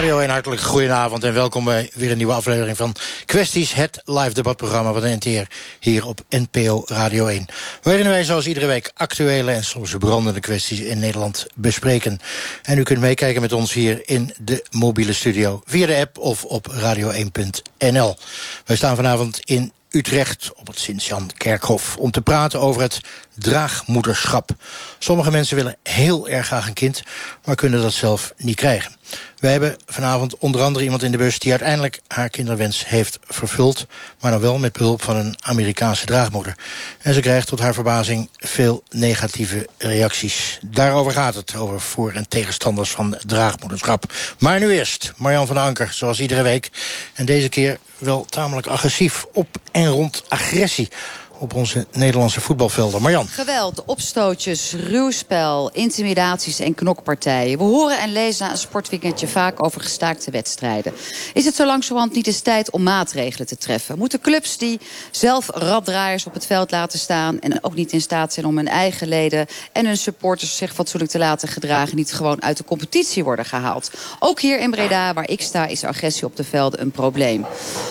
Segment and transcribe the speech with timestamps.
[0.00, 2.94] Radio 1, hartelijk goedenavond en welkom bij weer een nieuwe aflevering van
[3.26, 7.46] Kwesties, het live debatprogramma van de NTR hier op NPO Radio 1.
[7.82, 12.18] Waarin wij zoals iedere week actuele en soms brandende kwesties in Nederland bespreken.
[12.62, 16.44] En u kunt meekijken met ons hier in de mobiele studio via de app of
[16.44, 18.16] op radio1.nl.
[18.64, 23.00] Wij staan vanavond in Utrecht op het Sint-Jan Kerkhof om te praten over het
[23.34, 24.50] draagmoederschap.
[24.98, 27.02] Sommige mensen willen heel erg graag een kind,
[27.44, 28.98] maar kunnen dat zelf niet krijgen.
[29.40, 33.86] Wij hebben vanavond onder andere iemand in de bus die uiteindelijk haar kinderwens heeft vervuld,
[34.20, 36.54] maar dan wel met behulp van een Amerikaanse draagmoeder.
[37.02, 40.58] En ze krijgt tot haar verbazing veel negatieve reacties.
[40.62, 44.12] Daarover gaat het, over voor- en tegenstanders van draagmoederschap.
[44.38, 46.70] Maar nu eerst, Marjan van Anker, zoals iedere week.
[47.14, 50.88] En deze keer wel tamelijk agressief op en rond agressie
[51.40, 53.02] op onze Nederlandse voetbalvelden.
[53.02, 53.26] Marjan.
[53.26, 57.58] Geweld, opstootjes, ruwspel, intimidaties en knokpartijen.
[57.58, 60.92] We horen en lezen na een sportweekendje vaak over gestaakte wedstrijden.
[61.34, 63.98] Is het zo langzamerhand niet eens tijd om maatregelen te treffen?
[63.98, 67.40] Moeten clubs die zelf raddraaiers op het veld laten staan...
[67.40, 71.12] en ook niet in staat zijn om hun eigen leden en hun supporters zich fatsoenlijk
[71.12, 71.96] te laten gedragen...
[71.96, 73.90] niet gewoon uit de competitie worden gehaald?
[74.18, 77.46] Ook hier in Breda, waar ik sta, is agressie op de velden een probleem.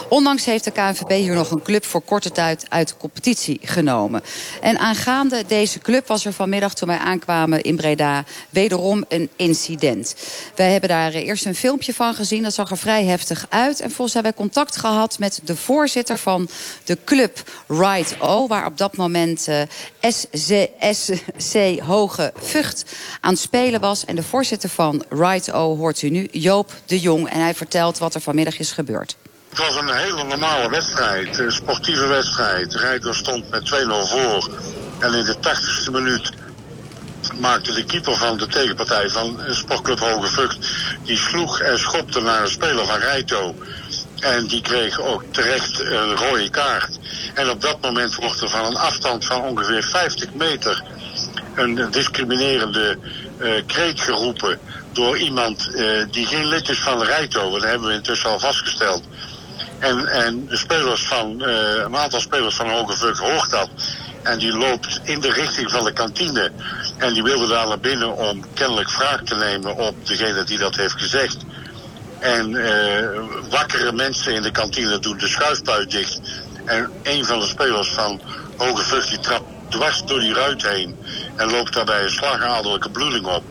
[0.10, 4.22] Ondanks heeft de KNVB hier nog een club voor korte tijd uit de competitie genomen.
[4.62, 10.16] En aangaande deze club was er vanmiddag toen wij aankwamen in Breda wederom een incident.
[10.56, 13.80] Wij hebben daar eerst een filmpje van gezien, dat zag er vrij heftig uit.
[13.80, 16.50] En volgens hebben wij contact gehad met de voorzitter van
[16.84, 19.62] de club Right O, waar op dat moment uh,
[21.38, 22.86] SC Hoge Vught
[23.22, 24.06] aan het spelen was.
[24.06, 27.30] En de voorzitter van Right O hoort u nu, Joop de Jong.
[27.30, 29.18] En hij vertelt wat er vanmiddag is gebeurd.
[29.50, 32.76] Het was een hele normale wedstrijd, een sportieve wedstrijd.
[32.76, 34.50] Rijder stond met 2-0 voor.
[35.00, 36.32] En in de 80ste minuut
[37.40, 40.50] maakte de keeper van de tegenpartij van Sportclub Hoge
[41.04, 43.56] die sloeg en schopte naar een speler van Rijto.
[44.20, 47.00] En die kreeg ook terecht een rode kaart.
[47.34, 50.84] En op dat moment wordt er van een afstand van ongeveer 50 meter...
[51.56, 52.98] een discriminerende
[53.40, 54.60] uh, kreet geroepen
[54.92, 57.52] door iemand uh, die geen lid is van Rijto.
[57.52, 59.04] Dat hebben we intussen al vastgesteld.
[59.80, 63.70] En, en spelers van, uh, een aantal spelers van Hoge Vught hoort dat.
[64.24, 66.52] En die loopt in de richting van de kantine.
[66.98, 70.76] En die wilde daar naar binnen om kennelijk wraak te nemen op degene die dat
[70.76, 71.38] heeft gezegd.
[72.20, 73.08] En uh,
[73.50, 76.20] wakkere mensen in de kantine doen de schuifpuit dicht.
[76.66, 78.22] En een van de spelers van
[78.58, 80.98] Hoge die trapt dwars door die ruit heen.
[81.36, 83.44] En loopt daarbij een slagadelijke bloeding op.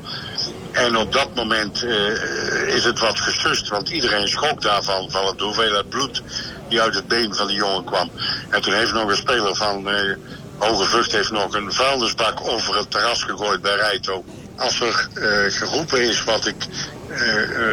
[0.79, 5.45] En op dat moment uh, is het wat gesust, want iedereen schrok daarvan, van de
[5.45, 6.23] hoeveelheid bloed
[6.69, 8.11] die uit het been van die jongen kwam.
[8.51, 10.17] En toen heeft nog een speler van uh,
[10.59, 14.25] Hoge Vught heeft nog een vuilnisbak over het terras gegooid bij Rijto.
[14.57, 16.67] Als er uh, geroepen is wat ik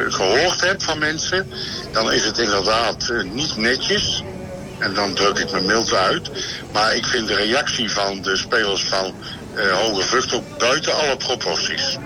[0.09, 1.51] gehoord heb van mensen,
[1.91, 4.23] dan is het inderdaad niet netjes.
[4.79, 6.29] En dan druk ik me mild uit.
[6.71, 9.13] Maar ik vind de reactie van de spelers van
[9.55, 11.97] Hoge Vught ook buiten alle proporties.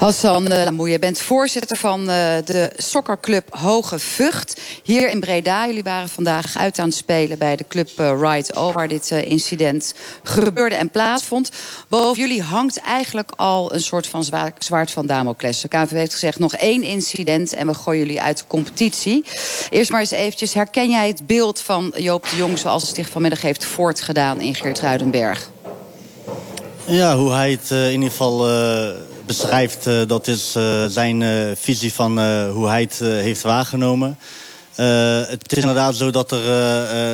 [0.00, 2.06] Hassan Lamoe, je bent voorzitter van uh,
[2.44, 4.60] de sokkerclub Hoge Vught.
[4.82, 5.66] Hier in Breda.
[5.66, 8.72] Jullie waren vandaag uit aan het spelen bij de club uh, Right O...
[8.72, 11.50] waar dit incident gebeurde en plaatsvond.
[11.88, 14.24] Boven jullie hangt eigenlijk al een soort van
[14.58, 15.60] zwaard, van Damocles.
[15.60, 19.24] De KNVB heeft gezegd nog één incident en we gooien jullie uit de competitie.
[19.70, 22.58] Eerst maar eens eventjes, herken jij het beeld van Joop de Jong...
[22.58, 25.50] zoals het zich vanmiddag heeft voortgedaan in Geertruidenberg?
[26.84, 28.48] Ja, hoe hij het in ieder geval
[29.36, 32.12] beschrijft, uh, dat is uh, zijn uh, visie van
[32.48, 34.18] hoe hij het heeft waargenomen.
[34.74, 36.40] het is inderdaad zo dat er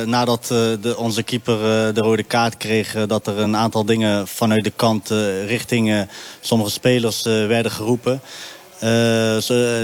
[0.07, 1.57] nadat de, onze keeper
[1.93, 3.05] de rode kaart kreeg...
[3.07, 5.09] dat er een aantal dingen vanuit de kant
[5.47, 6.07] richting
[6.41, 8.21] sommige spelers werden geroepen.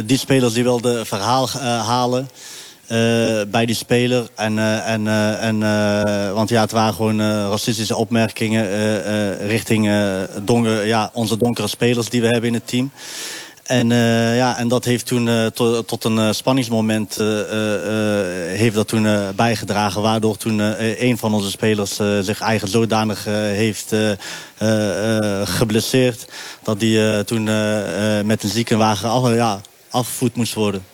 [0.06, 1.50] die spelers die wilden verhaal
[1.86, 2.30] halen...
[2.83, 4.27] Uh, bij die speler.
[4.35, 5.59] En, uh, en, uh, en,
[6.33, 8.68] want ja, het waren gewoon racistische opmerkingen
[9.47, 9.89] richting
[10.41, 12.91] donker, ja, onze donkere spelers die we hebben in het team.
[13.63, 13.89] En,
[14.35, 17.15] ja, en dat heeft toen to, tot een spanningsmoment
[18.47, 20.01] heeft dat toen bijgedragen.
[20.01, 20.59] Waardoor toen
[21.06, 23.95] een van onze spelers zich eigenlijk zodanig heeft
[25.44, 26.25] geblesseerd.
[26.63, 27.44] Dat die toen
[28.25, 30.93] met een ziekenwagen af, ja, afgevoerd moest worden.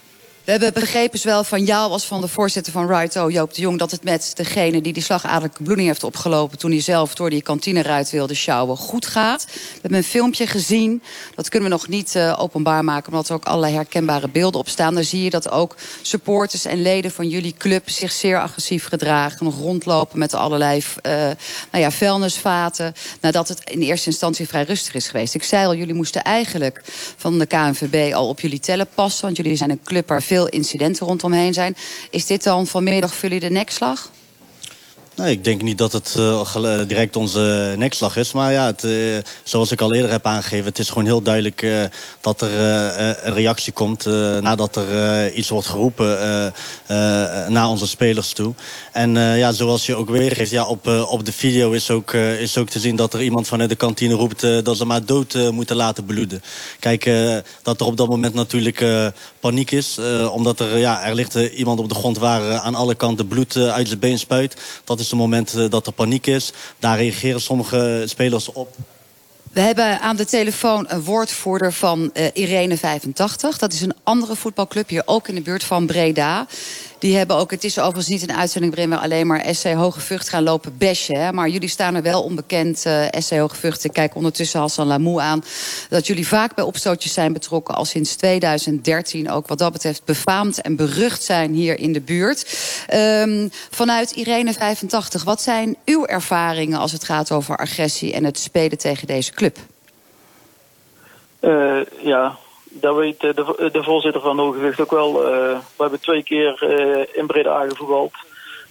[0.50, 3.80] We hebben begrepen zowel van jou als van de voorzitter van Righto, Joop de Jong...
[3.80, 6.57] dat het met degene die die slagadelijke bloeding heeft opgelopen...
[6.57, 9.46] toen hij zelf door die kantineruit wilde sjouwen, goed gaat.
[9.46, 11.04] We hebben een filmpje gezien.
[11.36, 13.12] Dat kunnen we nog niet uh, openbaar maken...
[13.12, 14.94] omdat er ook allerlei herkenbare beelden op staan.
[14.94, 17.90] Daar zie je dat ook supporters en leden van jullie club...
[17.90, 21.13] zich zeer agressief gedragen, nog rondlopen met allerlei uh,
[21.72, 22.94] nou ja, vuilnisvaten...
[23.22, 25.34] nadat het in eerste instantie vrij rustig is geweest.
[25.34, 26.81] Ik zei al, jullie moesten eigenlijk
[27.18, 29.25] van de KNVB al op jullie tellen passen...
[29.25, 31.75] want jullie zijn een club waar veel incidenten rondomheen zijn.
[32.09, 34.12] Is dit dan vanmiddag voor jullie de nekslag?
[35.19, 38.31] Nee, ik denk niet dat het uh, direct onze nekslag is.
[38.31, 40.66] Maar ja, het, uh, zoals ik al eerder heb aangegeven...
[40.66, 41.83] het is gewoon heel duidelijk uh,
[42.21, 42.50] dat er
[43.25, 44.06] een reactie komt...
[44.42, 46.18] nadat er iets wordt geroepen
[47.48, 48.54] naar onze spelers toe.
[48.92, 52.69] En ja, zoals je ook weergeeft, ja, op, op de video is ook, is ook
[52.69, 52.95] te zien...
[52.95, 56.44] dat er iemand vanuit de kantine roept dat ze maar dood moeten laten bloeden.
[56.80, 57.12] Kijk,
[57.62, 58.86] dat er op dat moment natuurlijk
[59.39, 59.98] paniek is.
[60.31, 63.88] omdat er, ja, er ligt iemand op de grond waar aan alle kanten bloed uit
[63.88, 64.56] zijn been spuit.
[64.83, 66.54] Dat is het moment eh, dat er paniek is.
[66.80, 68.76] Daar reageren sommige spelers op.
[69.52, 73.58] We hebben aan de telefoon een woordvoerder van uh, Irene 85.
[73.58, 76.48] Dat is een andere voetbalclub hier ook in de buurt van Breda.
[77.00, 80.00] Die hebben ook, het is overigens niet een uitzending waarin we alleen maar SC Hoge
[80.00, 81.22] Vught gaan lopen bashen.
[81.22, 83.84] Hè, maar jullie staan er wel onbekend, uh, SC Hoge Vught.
[83.84, 85.44] Ik kijk ondertussen Hassan Lamou aan.
[85.90, 87.75] Dat jullie vaak bij opstootjes zijn betrokken.
[87.75, 92.57] Al sinds 2013 ook wat dat betreft befaamd en berucht zijn hier in de buurt.
[92.94, 98.40] Um, vanuit Irene 85, wat zijn uw ervaringen als het gaat over agressie en het
[98.40, 99.57] spelen tegen deze club?
[101.42, 102.38] Uh, ja,
[102.69, 105.21] dat weet de, de voorzitter van Hogewicht ook wel.
[105.21, 105.31] Uh,
[105.75, 106.63] we hebben twee keer
[107.13, 108.13] in Breda gevoetbald.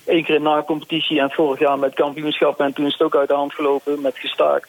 [0.06, 2.60] Eén keer in na-competitie en vorig jaar met kampioenschap.
[2.60, 4.68] En toen is het ook uit de hand gelopen met gestaakt.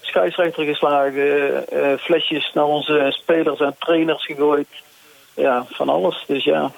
[0.00, 1.64] Scheidsrechter geslagen,
[1.98, 4.68] flesjes naar onze spelers en trainers gegooid.
[5.34, 6.24] Ja, van alles.
[6.26, 6.70] Dus ja.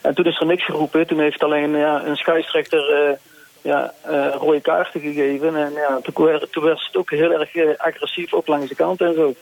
[0.00, 1.06] En toen is er niks geroepen.
[1.06, 3.18] Toen heeft alleen ja, een scheidsrechter
[3.62, 3.92] ja,
[4.38, 5.56] rode kaarten gegeven.
[5.56, 9.00] En ja, toen, werd, toen werd het ook heel erg agressief, ook langs de kant
[9.00, 9.34] en zo.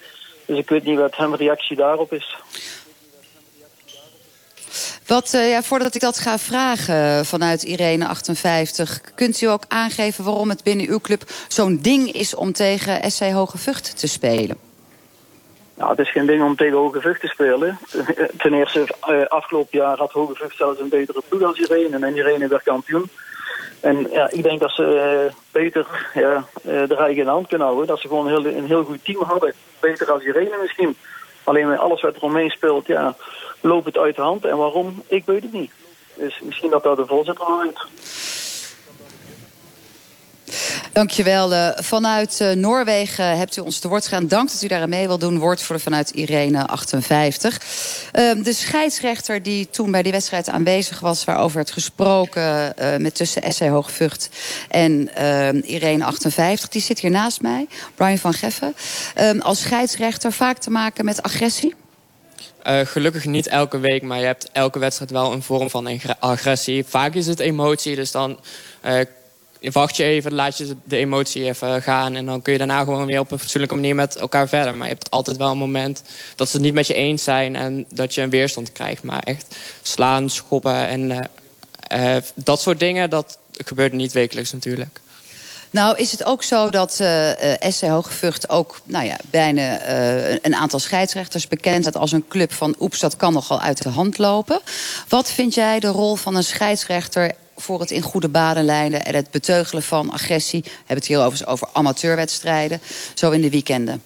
[0.47, 2.37] Dus ik weet niet wat hem reactie daarop is.
[5.07, 9.01] Wat, uh, ja, voordat ik dat ga vragen vanuit Irene 58...
[9.15, 12.35] kunt u ook aangeven waarom het binnen uw club zo'n ding is...
[12.35, 14.57] om tegen SC Hoge Vught te spelen?
[15.75, 17.79] Nou, het is geen ding om tegen Hoge Vught te spelen.
[18.43, 22.07] Ten eerste, uh, afgelopen jaar had Hoge Vught zelfs een betere ploeg als Irene...
[22.07, 23.11] en Irene werd kampioen.
[23.83, 24.83] En ja, ik denk dat ze
[25.27, 27.89] uh, beter ja, uh, de rij in de hand kunnen houden.
[27.89, 29.55] Dat ze gewoon een heel, een heel goed team hadden.
[29.81, 30.97] Beter als Irene misschien.
[31.45, 33.17] Alleen met alles wat er omheen speelt, ja,
[33.61, 34.45] loopt het uit de hand.
[34.45, 35.73] En waarom, ik weet het niet.
[36.15, 37.79] Dus misschien dat daar de voorzitter uit.
[40.93, 41.53] Dankjewel.
[41.53, 44.27] Uh, vanuit uh, Noorwegen hebt u ons te woord gaan.
[44.27, 45.39] Dank dat u daar mee wil doen.
[45.39, 47.61] Woordvoerder vanuit Irene 58.
[48.13, 51.25] Uh, de scheidsrechter die toen bij die wedstrijd aanwezig was...
[51.25, 54.29] waarover werd gesproken uh, met tussen SC Hoogvucht
[54.69, 55.11] en
[55.65, 56.69] Irene 58...
[56.69, 58.75] die zit hier naast mij, Brian van Geffen.
[59.39, 61.75] als scheidsrechter vaak te maken met agressie?
[62.65, 66.85] Gelukkig niet elke week, maar je hebt elke wedstrijd wel een vorm van agressie.
[66.85, 68.39] Vaak is het emotie, dus dan
[69.71, 72.15] wacht je even, laat je de emotie even gaan...
[72.15, 74.77] en dan kun je daarna gewoon weer op een fatsoenlijke manier met elkaar verder.
[74.77, 76.03] Maar je hebt altijd wel een moment
[76.37, 77.57] dat ze het niet met je eens zijn...
[77.57, 79.03] en dat je een weerstand krijgt.
[79.03, 81.19] Maar echt slaan, schoppen en uh,
[82.17, 83.11] uh, dat soort dingen...
[83.11, 85.01] dat gebeurt niet wekelijks natuurlijk.
[85.71, 89.89] Nou, is het ook zo dat uh, SC Hogevucht ook nou ja, bijna
[90.43, 93.89] een aantal scheidsrechters bekend staat als een club van oeps, dat kan nogal uit de
[93.89, 94.61] hand lopen.
[95.09, 99.15] Wat vind jij de rol van een scheidsrechter voor het in goede banen leiden en
[99.15, 100.63] het beteugelen van agressie?
[100.63, 102.81] We hebben het hier over, over amateurwedstrijden,
[103.15, 104.03] zo in de weekenden.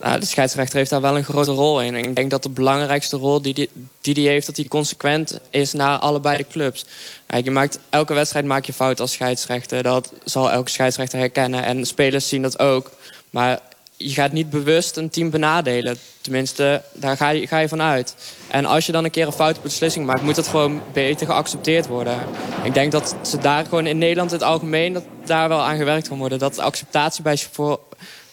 [0.00, 1.94] Nou, de scheidsrechter heeft daar wel een grote rol in.
[1.94, 4.46] En ik denk dat de belangrijkste rol die die, die, die heeft...
[4.46, 6.84] dat die consequent is naar allebei de clubs.
[7.26, 9.82] Kijk, je maakt, elke wedstrijd maak je fout als scheidsrechter.
[9.82, 11.64] Dat zal elke scheidsrechter herkennen.
[11.64, 12.90] En spelers zien dat ook.
[13.30, 13.60] Maar
[14.02, 15.96] je gaat niet bewust een team benadelen.
[16.20, 18.14] Tenminste, daar ga je, ga je van uit.
[18.48, 20.22] En als je dan een keer een foute beslissing maakt...
[20.22, 22.18] moet dat gewoon beter geaccepteerd worden.
[22.62, 24.92] Ik denk dat ze daar gewoon in Nederland in het algemeen...
[24.92, 26.38] dat daar wel aan gewerkt kan worden.
[26.38, 27.38] Dat de acceptatie bij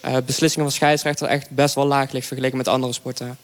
[0.05, 1.27] uh, beslissingen van scheidsrechter...
[1.27, 3.37] echt best wel laag ligt vergeleken met andere sporten.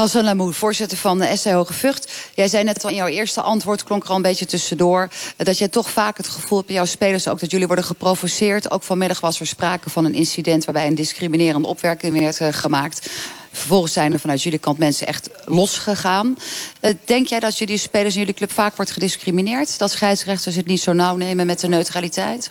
[0.00, 2.12] Hassan Lamoud, voorzitter van de SC Hoge Vught.
[2.34, 5.08] Jij zei net al in jouw eerste antwoord, klonk er al een beetje tussendoor...
[5.36, 7.40] dat jij toch vaak het gevoel hebt bij jouw spelers ook...
[7.40, 8.70] dat jullie worden geprovoceerd.
[8.70, 10.64] Ook vanmiddag was er sprake van een incident...
[10.64, 13.10] waarbij een discriminerende opwerking werd uh, gemaakt.
[13.52, 16.36] Vervolgens zijn er vanuit jullie kant mensen echt losgegaan.
[16.80, 19.78] Uh, denk jij dat jullie spelers in jullie club vaak wordt gediscrimineerd?
[19.78, 22.50] Dat scheidsrechters het niet zo nauw nemen met de neutraliteit?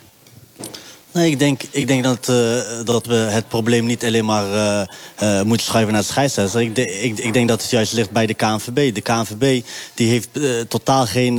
[1.12, 4.82] Nee, ik denk, ik denk dat, uh, dat we het probleem niet alleen maar uh,
[5.22, 6.60] uh, moeten schuiven naar de scheidsrechter.
[6.60, 8.94] Ik, ik, ik, denk dat het juist ligt bij de KNVB.
[8.94, 9.64] De KNVB
[9.94, 10.28] die heeft
[10.68, 11.36] totaal geen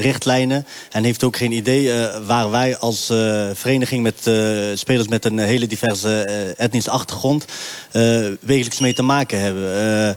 [0.00, 1.92] richtlijnen en heeft ook geen idee
[2.26, 3.06] waar wij als
[3.52, 4.30] vereniging met
[4.78, 6.22] spelers met een hele diverse
[6.56, 7.44] etnische achtergrond
[8.40, 10.16] wekelijks mee te maken hebben.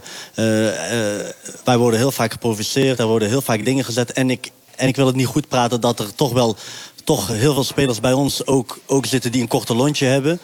[1.64, 4.96] wij worden heel vaak geprovoceerd, er worden heel vaak dingen gezet en ik, en ik
[4.96, 6.56] wil het niet goed praten dat er toch wel
[7.04, 10.40] toch heel veel spelers bij ons ook, ook zitten die een korte lontje hebben.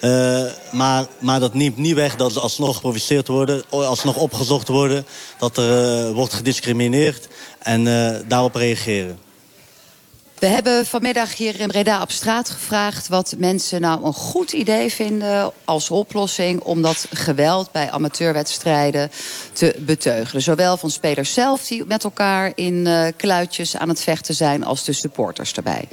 [0.00, 5.06] Uh, maar, maar dat neemt niet weg dat ze alsnog geprovoceerd worden, alsnog opgezocht worden,
[5.38, 7.28] dat er uh, wordt gediscrimineerd
[7.58, 9.18] en uh, daarop reageren.
[10.40, 13.08] We hebben vanmiddag hier in Breda op straat gevraagd...
[13.08, 16.60] wat mensen nou een goed idee vinden als oplossing...
[16.60, 19.10] om dat geweld bij amateurwedstrijden
[19.52, 20.42] te beteugelen.
[20.42, 24.64] Zowel van spelers zelf die met elkaar in uh, kluitjes aan het vechten zijn...
[24.64, 25.88] als de supporters erbij.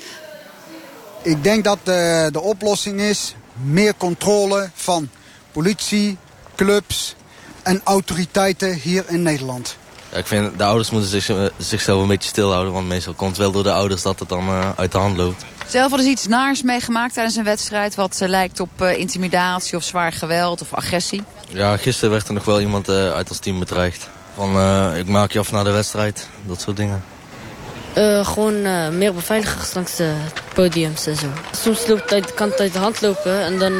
[1.22, 5.10] Ik denk dat de, de oplossing is meer controle van
[5.52, 6.18] politie,
[6.56, 7.16] clubs
[7.64, 9.78] en autoriteiten hier in Nederland.
[10.12, 12.74] Ja, ik vind de ouders moeten zich, eh, zichzelf een beetje stilhouden.
[12.74, 15.18] Want meestal komt het wel door de ouders dat het dan uh, uit de hand
[15.18, 15.46] loopt.
[15.68, 17.96] Zelf hadden ze iets naars meegemaakt tijdens een wedstrijd...
[17.96, 21.24] wat uh, lijkt op uh, intimidatie of zwaar geweld of agressie?
[21.50, 24.10] Ja, gisteren werd er nog wel iemand uit ons team bedreigd.
[24.36, 24.50] Van,
[24.96, 27.04] ik maak je af na de wedstrijd, dat soort dingen.
[28.24, 28.62] gewoon
[28.98, 30.14] meer beveiligers langs de
[30.54, 31.28] podiums en zo.
[31.52, 33.74] Soms loopt het, kan het uit de hand lopen en dan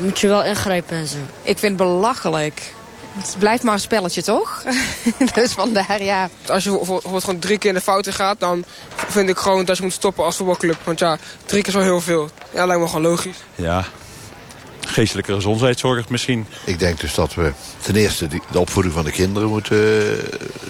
[0.00, 1.16] moet je wel ingrijpen en zo.
[1.42, 2.74] Ik vind het belachelijk
[3.12, 4.62] het blijft maar een spelletje, toch?
[5.34, 6.28] dus vandaar, ja.
[6.46, 8.40] Als je bijvoorbeeld gewoon drie keer in de fouten gaat...
[8.40, 8.64] dan
[8.94, 10.76] vind ik gewoon dat je moet stoppen als voetbalclub.
[10.84, 12.30] Want ja, drie keer is wel heel veel.
[12.54, 13.36] Ja, lijkt me gewoon logisch.
[13.54, 13.84] Ja,
[14.86, 16.46] geestelijke gezondheidszorg misschien.
[16.64, 20.18] Ik denk dus dat we ten eerste de opvoeding van de kinderen moeten uh,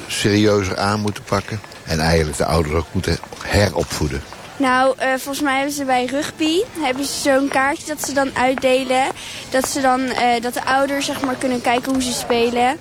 [0.06, 1.60] serieuzer aan moeten pakken.
[1.84, 4.22] En eigenlijk de ouders ook moeten heropvoeden.
[4.60, 8.36] Nou, uh, volgens mij hebben ze bij rugby hebben ze zo'n kaartje dat ze dan
[8.36, 9.06] uitdelen.
[9.50, 12.76] Dat, ze dan, uh, dat de ouders zeg maar, kunnen kijken hoe ze spelen.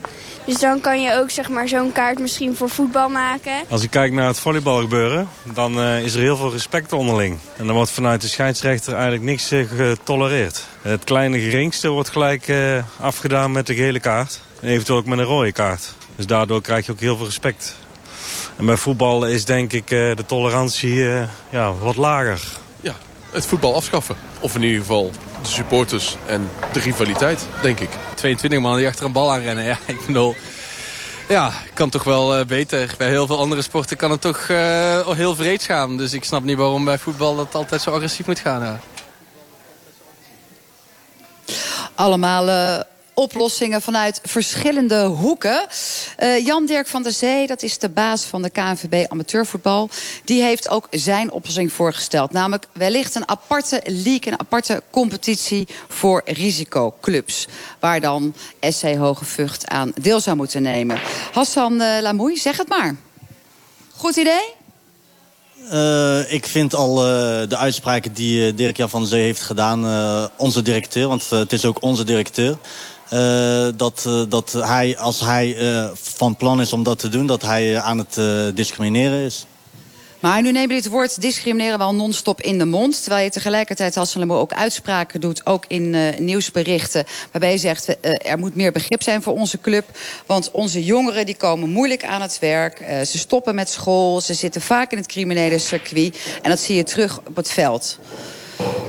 [0.46, 3.54] Dus dan kan je ook zeg maar, zo'n kaart misschien voor voetbal maken.
[3.70, 7.38] Als ik kijk naar het volleybalgebeuren, dan uh, is er heel veel respect onderling.
[7.58, 10.66] En dan wordt vanuit de scheidsrechter eigenlijk niks getolereerd.
[10.82, 12.54] Het kleine geringste wordt gelijk
[13.00, 14.40] afgedaan met de gele kaart.
[14.62, 15.94] En eventueel ook met een rode kaart.
[16.16, 17.76] Dus daardoor krijg je ook heel veel respect.
[18.60, 22.42] En bij voetbal is denk ik eh, de tolerantie eh, ja, wat lager.
[22.82, 22.96] Ja,
[23.32, 24.16] het voetbal afschaffen.
[24.40, 25.12] Of in ieder geval
[25.42, 27.90] de supporters en de rivaliteit, denk ik.
[28.16, 29.64] 22 man die achter een bal aanrennen.
[29.64, 30.36] Ja, ik bedoel...
[31.28, 32.96] Ja, kan toch wel uh, beter.
[32.98, 35.98] Bij heel veel andere sporten kan het toch uh, heel vreed gaan.
[35.98, 38.62] Dus ik snap niet waarom bij voetbal dat altijd zo agressief moet gaan.
[38.62, 38.80] Ja.
[41.96, 42.80] Allemaal uh,
[43.20, 45.68] oplossingen vanuit verschillende hoeken.
[46.20, 49.90] Uh, Jan-Dirk van der Zee, dat is de baas van de KNVB Amateurvoetbal...
[50.24, 52.32] die heeft ook zijn oplossing voorgesteld.
[52.32, 57.48] Namelijk wellicht een aparte league, een aparte competitie voor risicoclubs.
[57.80, 61.00] Waar dan SC Hoge Vught aan deel zou moeten nemen.
[61.32, 62.96] Hassan uh, zeg het maar.
[63.96, 64.54] Goed idee?
[65.74, 69.82] Uh, ik vind al de uitspraken die Dirk-Jan van der Zee heeft gedaan...
[70.38, 72.58] onze directeur, want het is ook onze directeur...
[73.14, 77.28] Uh, dat, uh, dat hij, als hij uh, van plan is om dat te doen,
[77.28, 78.20] dat hij aan het
[78.56, 79.46] discrimineren is.
[80.20, 83.02] Maar nu neem je dit woord discrimineren wel non-stop in de mond.
[83.02, 87.06] Terwijl je tegelijkertijd als ook uitspraken doet, ook in nieuwsberichten.
[87.32, 89.86] Waarbij je zegt, er moet meer begrip zijn voor onze club.
[90.26, 92.78] Want onze jongeren die komen moeilijk aan het werk.
[93.06, 96.20] ze stoppen met school, ze zitten vaak in het criminele circuit.
[96.42, 98.00] En dat zie je terug op het veld.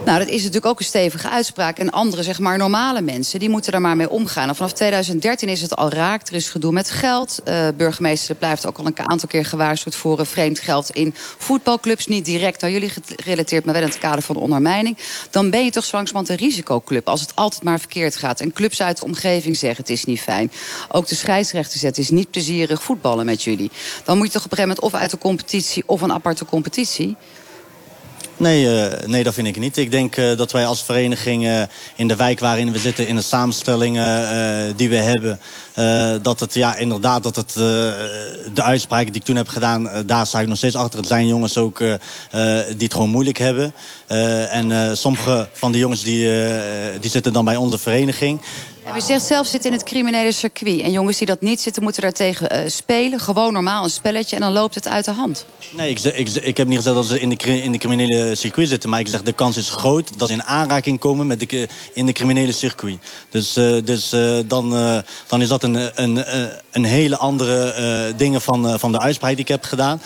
[0.05, 1.79] Nou, dat is natuurlijk ook een stevige uitspraak.
[1.79, 4.49] En andere, zeg maar, normale mensen, die moeten daar maar mee omgaan.
[4.49, 6.29] En vanaf 2013 is het al raakt.
[6.29, 7.41] Er is gedoe met geld.
[7.49, 12.07] Uh, burgemeester blijft ook al een aantal keer gewaarschuwd voor een vreemd geld in voetbalclubs.
[12.07, 14.99] Niet direct aan jullie gerelateerd, maar wel in het kader van de ondermijning.
[15.31, 17.09] Dan ben je toch zo langzamerhand een risicoclub.
[17.09, 18.41] Als het altijd maar verkeerd gaat.
[18.41, 20.53] En clubs uit de omgeving zeggen het is niet fijn.
[20.89, 23.71] Ook de scheidsrechter zegt het is niet plezierig voetballen met jullie.
[24.05, 26.45] Dan moet je toch op een gegeven moment of uit de competitie of een aparte
[26.45, 27.17] competitie.
[28.41, 29.77] Nee, uh, nee, dat vind ik niet.
[29.77, 31.63] Ik denk uh, dat wij als vereniging uh,
[31.97, 33.07] in de wijk waarin we zitten...
[33.07, 35.41] in de samenstellingen die we hebben...
[36.23, 37.53] dat het ja, inderdaad, dat het
[38.55, 39.91] de uitspraken die ik toen heb gedaan...
[40.07, 40.99] daar sta ik nog steeds achter.
[40.99, 41.99] Het zijn jongens ook die
[42.79, 43.75] het gewoon moeilijk hebben.
[44.51, 46.31] en sommige van de jongens die,
[47.01, 48.41] die zitten dan bij onze vereniging.
[48.85, 50.81] Ja, u zegt zelf zitten in het criminele circuit.
[50.81, 53.21] En jongens die dat niet zitten, moeten daartegen uh, spelen.
[53.21, 55.47] Gewoon normaal een spelletje en dan loopt het uit de hand.
[55.77, 58.69] Nee, ik, ik, ik heb niet gezegd dat ze in de, in de criminele circuit
[58.69, 58.91] zitten.
[58.91, 62.07] Maar ik zeg de kans is groot dat ze in aanraking komen met de, in
[62.07, 62.99] de criminele circuit.
[63.31, 64.71] Dus, uh, dus uh, dan,
[65.27, 66.25] dan is dat een een,
[66.71, 70.03] een, hele andere dingen van, van de uitspraak die ik heb gedaan.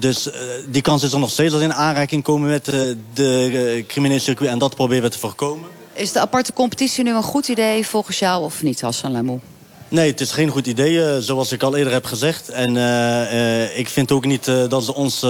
[0.00, 0.28] dus
[0.68, 2.64] die kans is er nog steeds dat in aanraking komen met
[3.14, 4.50] de criminele circuit.
[4.50, 5.79] En dat proberen we te voorkomen.
[5.92, 9.40] Is de aparte competitie nu een goed idee volgens jou of niet, Hassan Lamou?
[9.88, 12.48] Nee, het is geen goed idee, uh, zoals ik al eerder heb gezegd.
[12.48, 15.22] En uh, uh, ik vind ook niet dat ze ons,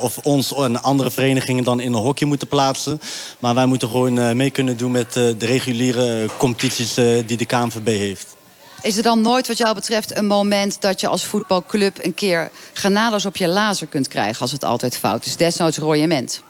[0.00, 3.00] of ons en andere verenigingen dan in een hokje moeten plaatsen.
[3.38, 6.94] Maar wij moeten gewoon mee kunnen doen met de reguliere competities
[7.26, 8.36] die de KNVB heeft.
[8.82, 12.04] Is er dan nooit wat jou betreft een moment dat je als voetbalclub...
[12.04, 15.36] een keer granadas op je lazer kunt krijgen als het altijd fout is?
[15.36, 16.42] Desnoods royement.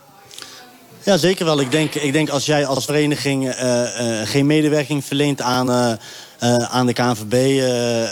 [1.08, 1.60] Ja, zeker wel.
[1.60, 3.54] Ik denk, ik denk als jij als vereniging
[4.24, 7.62] geen medewerking verleent aan uh, aan de KNVB.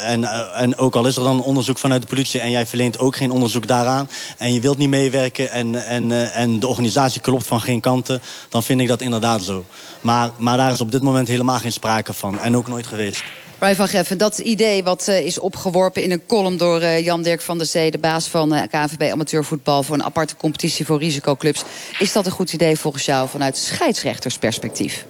[0.02, 0.24] En,
[0.54, 2.40] en ook al is er dan onderzoek vanuit de politie...
[2.40, 4.08] en jij verleent ook geen onderzoek daaraan...
[4.38, 8.22] en je wilt niet meewerken en, en, en de organisatie klopt van geen kanten...
[8.48, 9.64] dan vind ik dat inderdaad zo.
[10.00, 12.38] Maar, maar daar is op dit moment helemaal geen sprake van.
[12.38, 13.22] En ook nooit geweest.
[13.58, 17.40] Brian van Geffen, dat idee wat uh, is opgeworpen in een column door uh, Jan-Dirk
[17.40, 17.90] van der Zee...
[17.90, 21.64] de baas van uh, KNVB Amateurvoetbal voor een aparte competitie voor risicoclubs.
[21.98, 25.06] Is dat een goed idee volgens jou vanuit scheidsrechtersperspectief?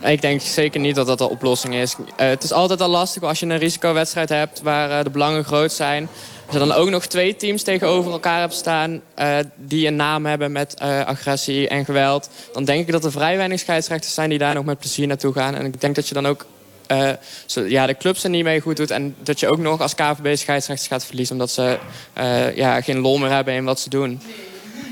[0.00, 1.96] Ik denk zeker niet dat dat de oplossing is.
[2.16, 6.08] het is altijd al lastig als je een risicowedstrijd hebt waar de belangen groot zijn...
[6.46, 9.00] Als je dan ook nog twee teams tegenover elkaar hebt staan...
[9.56, 12.28] die een naam hebben met agressie en geweld...
[12.52, 15.32] dan denk ik dat er vrij weinig scheidsrechters zijn die daar nog met plezier naartoe
[15.32, 15.54] gaan.
[15.54, 16.46] En ik denk dat je dan ook
[16.88, 17.10] uh,
[17.46, 18.90] zo, ja, de clubs er niet mee goed doet.
[18.90, 21.34] En dat je ook nog als KVB scheidsrechters gaat verliezen.
[21.34, 21.78] Omdat ze
[22.18, 24.20] uh, ja, geen lol meer hebben in wat ze doen.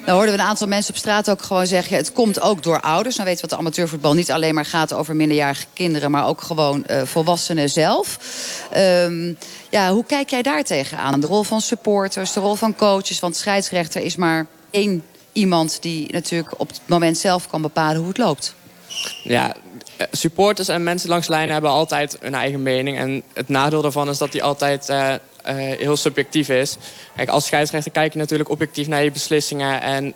[0.05, 1.97] Nou hoorden we een aantal mensen op straat ook gewoon zeggen...
[1.97, 3.17] het komt ook door ouders.
[3.17, 6.11] Dan weten we dat de amateurvoetbal niet alleen maar gaat over minderjarige kinderen...
[6.11, 8.19] maar ook gewoon uh, volwassenen zelf.
[8.77, 9.39] Um,
[9.71, 11.21] ja, hoe kijk jij daar tegenaan?
[11.21, 13.21] De rol van supporters, de rol van coaches.
[13.21, 18.09] Want scheidsrechter is maar één iemand die natuurlijk op het moment zelf kan bepalen hoe
[18.09, 18.55] het loopt.
[19.23, 19.61] Ja, eh,
[20.11, 22.99] supporters en mensen langs de lijn hebben altijd hun eigen mening.
[22.99, 25.19] En het nadeel daarvan is dat die altijd uh, uh,
[25.55, 26.77] heel subjectief is.
[27.27, 29.81] Als scheidsrechter kijk je natuurlijk objectief naar je beslissingen.
[29.81, 30.15] En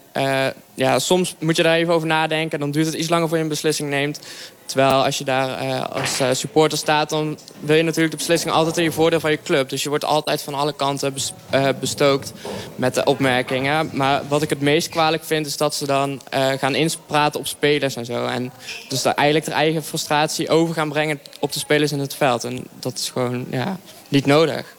[0.74, 2.60] ja, soms moet je daar even over nadenken.
[2.60, 4.20] Dan duurt het iets langer voor je een beslissing neemt.
[4.66, 7.10] Terwijl als je daar uh, als uh, supporter staat...
[7.10, 9.68] dan wil je natuurlijk de beslissing altijd in je voordeel van je club.
[9.68, 12.32] Dus je wordt altijd van alle kanten bes uh, bestookt
[12.74, 13.90] met de opmerkingen.
[13.92, 15.46] Maar wat ik het meest kwalijk vind...
[15.46, 18.26] is dat ze dan gaan inspraten op spelers en zo.
[18.26, 18.52] En
[18.88, 21.20] dus daar eigenlijk hun eigen frustratie over gaan brengen...
[21.40, 22.44] op de spelers in het veld.
[22.44, 24.74] En dat is gewoon ja, niet nodig.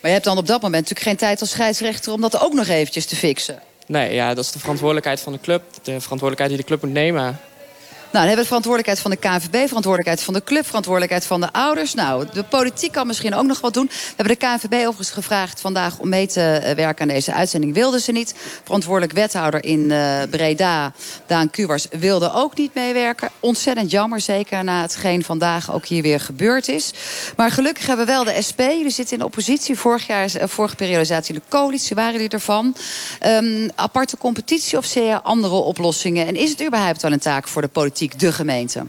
[0.00, 2.12] Maar je hebt dan op dat moment natuurlijk geen tijd als scheidsrechter...
[2.12, 3.62] om dat ook nog eventjes te fixen.
[3.86, 5.62] Nee, ja, dat is de verantwoordelijkheid van de club.
[5.82, 7.40] De verantwoordelijkheid die de club moet nemen.
[8.14, 11.52] Nou, dan hebben we verantwoordelijkheid van de KNVB, verantwoordelijkheid van de club, verantwoordelijkheid van de
[11.52, 11.94] ouders.
[11.94, 13.86] Nou, de politiek kan misschien ook nog wat doen.
[13.86, 17.74] We hebben de KNVB overigens gevraagd vandaag om mee te werken aan deze uitzending.
[17.74, 18.34] Wilden ze niet.
[18.64, 20.92] Verantwoordelijk wethouder in uh, Breda,
[21.26, 23.30] Daan Kuwars, wilde ook niet meewerken.
[23.40, 26.92] Ontzettend jammer, zeker na hetgeen vandaag ook hier weer gebeurd is.
[27.36, 28.60] Maar gelukkig hebben we wel de SP.
[28.60, 29.78] Jullie zitten in de oppositie.
[29.78, 32.76] Vorig jaar, uh, vorige periode zaten in de coalitie, waren jullie ervan.
[33.26, 36.26] Um, aparte competitie of zeer andere oplossingen?
[36.26, 38.02] En is het überhaupt wel een taak voor de politiek?
[38.12, 38.86] De gemeente?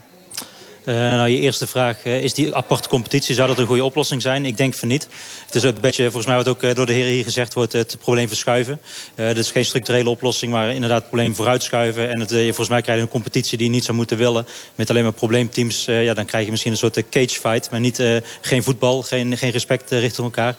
[0.86, 4.22] Uh, nou, je eerste vraag, uh, is die aparte competitie, zou dat een goede oplossing
[4.22, 4.46] zijn?
[4.46, 5.08] Ik denk van niet.
[5.46, 7.74] Het is een beetje, volgens mij wat ook uh, door de heren hier gezegd wordt,
[7.74, 8.82] het probleem verschuiven.
[9.16, 12.10] dat is geen structurele oplossing, maar inderdaad het probleem vooruitschuiven.
[12.10, 14.48] En het, volgens mij krijg je een competitie die je niet zou moeten willen.
[14.76, 17.72] Met alleen maar probleemteams, ja, dan krijg je misschien een soort cage fight.
[17.72, 18.04] Maar niet,
[18.42, 20.56] geen voetbal, geen, geen respect richting elkaar.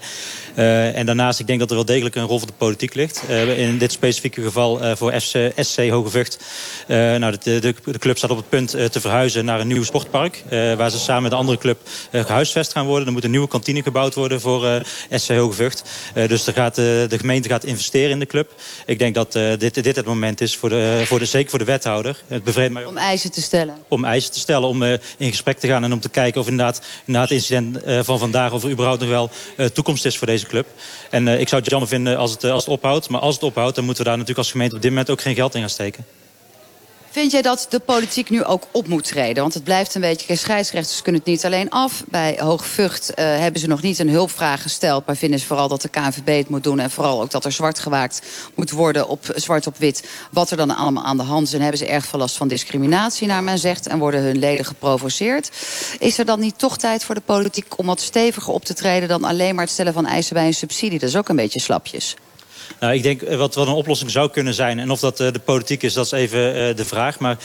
[0.56, 3.22] En daarnaast, ik denk dat er wel degelijk een rol voor de politiek ligt.
[3.56, 6.38] in dit specifieke geval voor FC, SC Hogevucht.
[6.88, 10.44] nou, de, de, de, club staat op het punt te verhuizen naar een nieuw sportpark.
[10.50, 11.78] Waar ze samen met een andere club
[12.12, 13.06] gehuisvest gaan worden.
[13.06, 15.82] Er moet een nieuwe kantine gebouwd worden voor SC Hogevucht.
[16.14, 18.52] dus er gaat, de gemeente gaat investeren in de club.
[18.86, 21.64] Ik denk dat dit, dit het moment is, voor de, voor de, zeker voor de
[21.64, 22.22] wethouder.
[22.26, 23.74] Het bevreemdt mij om eisen te stellen.
[23.88, 24.82] Om eisen te stellen, om
[25.16, 28.52] in gesprek te gaan en om te kijken of inderdaad, inderdaad het incident van vandaag...
[28.52, 29.30] of er überhaupt nog wel
[29.72, 30.66] toekomst is voor deze club.
[31.10, 33.08] En ik zou het jammer vinden als het, als het ophoudt.
[33.08, 35.20] Maar als het ophoudt, dan moeten we daar natuurlijk als gemeente op dit moment ook
[35.20, 36.04] geen geld in gaan steken.
[37.16, 39.42] Vind jij dat de politiek nu ook op moet treden?
[39.42, 42.04] Want het blijft een beetje, scheidsrechters kunnen het niet alleen af.
[42.08, 45.06] Bij Hoogvucht uh, hebben ze nog niet een hulpvraag gesteld...
[45.06, 46.78] maar vinden ze vooral dat de KNVB het moet doen...
[46.78, 48.22] en vooral ook dat er zwart gewaakt
[48.54, 50.08] moet worden op zwart op wit...
[50.30, 51.52] wat er dan allemaal aan de hand is.
[51.52, 53.86] En hebben ze erg veel last van discriminatie, naar men zegt...
[53.86, 55.50] en worden hun leden geprovoceerd.
[55.98, 59.08] Is er dan niet toch tijd voor de politiek om wat steviger op te treden...
[59.08, 60.98] dan alleen maar het stellen van eisen bij een subsidie?
[60.98, 62.16] Dat is ook een beetje slapjes.
[62.80, 64.78] Nou, ik denk wat, wat een oplossing zou kunnen zijn...
[64.78, 67.18] en of dat uh, de politiek is, dat is even uh, de vraag...
[67.18, 67.36] maar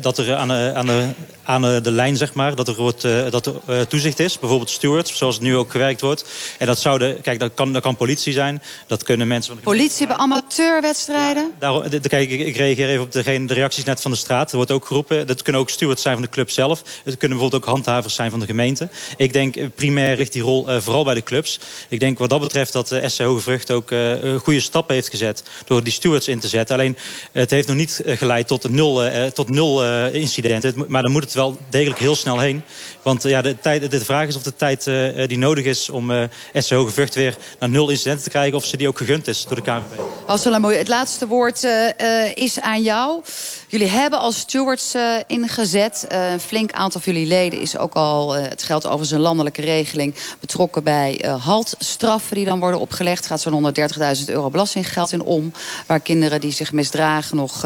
[0.00, 1.08] dat er aan aan, de,
[1.50, 2.54] aan eh, de lijn, zeg maar.
[2.54, 4.38] Dat er, wordt, eh, dat er eh, toezicht is.
[4.38, 6.24] Bijvoorbeeld stewards, zoals het nu ook gewerkt wordt.
[6.58, 8.62] En dat zouden, kijk, dat kan, dat kan politie zijn.
[8.86, 9.60] Dat kunnen mensen...
[9.60, 11.52] Politie bij amateurwedstrijden?
[11.58, 14.50] De- kijk, ik, ik reageer even op degene, de reacties net van de straat.
[14.50, 16.82] Er wordt ook geroepen, dat kunnen ook stewards zijn van de club zelf.
[17.04, 18.88] Het kunnen bijvoorbeeld ook handhavers zijn van de gemeente.
[19.16, 21.60] Ik denk primair ligt die rol vooral bij de clubs.
[21.88, 25.08] Ik denk wat dat betreft dat de SC Hoge Vrucht ook een goede stappen heeft
[25.08, 25.42] gezet...
[25.66, 26.76] door die stewards in te zetten.
[26.76, 26.96] Alleen,
[27.32, 30.84] het heeft nog niet geleid tot nul, tot nul incidenten.
[30.88, 32.62] Maar dan moet het wel degelijk heel snel heen.
[33.10, 35.88] Want eh, ja, de, tijd, de vraag is of de tijd eh, die nodig is
[35.88, 38.56] om eh SC Hoge weer naar nul incidenten te krijgen...
[38.56, 40.00] of ze die ook gegund is door de KNVB.
[40.26, 43.22] Assalamoy, het laatste woord eh, is aan jou.
[43.68, 44.94] Jullie hebben als stewards
[45.26, 46.04] ingezet.
[46.08, 50.14] Een flink aantal van jullie leden is ook al, het geldt over zijn landelijke regeling...
[50.40, 53.26] betrokken bij haltstraffen die dan worden opgelegd.
[53.26, 53.74] gaat zo'n
[54.18, 55.52] 130.000 euro belastinggeld in om.
[55.86, 57.60] Waar kinderen die zich misdragen nog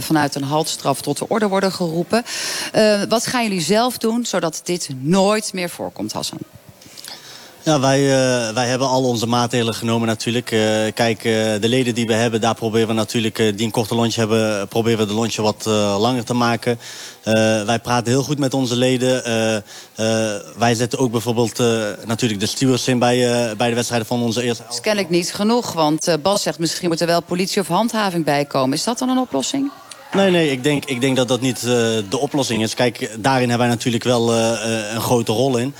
[0.00, 2.24] vanuit een haltstraf tot de orde worden geroepen.
[3.08, 6.38] Wat gaan jullie zelf doen zodat dit nooit meer voorkomt, Hassan?
[7.64, 10.50] Ja, wij, eh, wij hebben al onze maatregelen genomen natuurlijk.
[10.50, 10.60] Eh,
[10.94, 13.36] kijk, eh, de leden die we hebben, daar proberen we natuurlijk...
[13.36, 15.64] die een korte lunch hebben, proberen we de lunch wat
[16.00, 16.78] langer te maken.
[17.66, 19.22] Wij praten heel goed met onze leden.
[20.56, 21.58] Wij zetten ook bijvoorbeeld
[22.06, 23.18] natuurlijk de stewards in bij,
[23.56, 24.62] bij de wedstrijden van onze eerste...
[24.62, 28.24] Dat is kennelijk niet genoeg, want Bas zegt misschien moet er wel politie of handhaving
[28.24, 28.76] bij komen.
[28.76, 29.70] Is dat dan een oplossing?
[30.14, 31.64] Nee, nee, ik denk, ik denk dat dat niet eh,
[32.08, 32.74] de oplossing is.
[32.74, 35.74] Kijk, daarin hebben wij natuurlijk wel eh, eh, een grote rol in.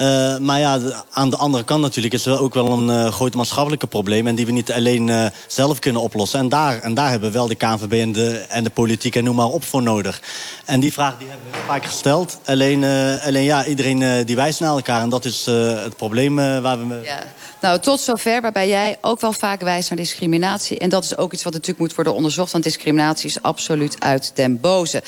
[0.00, 0.78] Eh, maar ja,
[1.10, 4.26] aan de andere kant natuurlijk is er ook wel een eh groot maatschappelijke probleem...
[4.26, 6.38] en die we niet alleen eh, zelf kunnen oplossen.
[6.38, 9.24] En daar, en daar hebben we wel de KNVB en de, en de politiek en
[9.24, 10.20] noem maar op voor nodig.
[10.64, 12.38] En die vraag die hebben we vaak gesteld.
[12.44, 12.84] Alleen,
[13.24, 15.02] alleen ja, iedereen die wijst naar elkaar.
[15.02, 15.46] En dat is
[15.84, 17.00] het probleem waar we...
[17.04, 17.18] Ja.
[17.60, 20.78] Nou, tot zover, waarbij jij ook wel vaak wijst naar discriminatie.
[20.78, 22.52] En dat is ook iets wat natuurlijk moet worden onderzocht...
[22.52, 25.02] want discriminatie is absoluut uit den boze.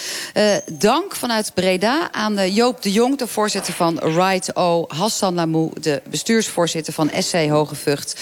[0.72, 3.18] Dank vanuit Breda aan Joop de Jong...
[3.18, 5.70] de voorzitter van Right O, Hassan Lamou...
[5.80, 8.16] de bestuursvoorzitter van SC Hoge Vught...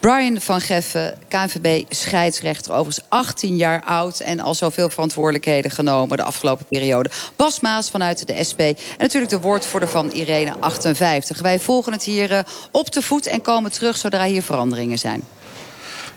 [0.00, 4.20] Brian van Geffen, KNVB scheidsrechter, overigens 18 jaar oud...
[4.20, 7.10] en al zoveel verantwoordelijkheden genomen de afgelopen periode.
[7.36, 11.40] Bas Maas vanuit de SP en natuurlijk de woordvoerder van Irene 58.
[11.40, 12.38] Wij volgen het hier eh,
[12.70, 15.24] op de voet en komen terug zodra hier veranderingen zijn.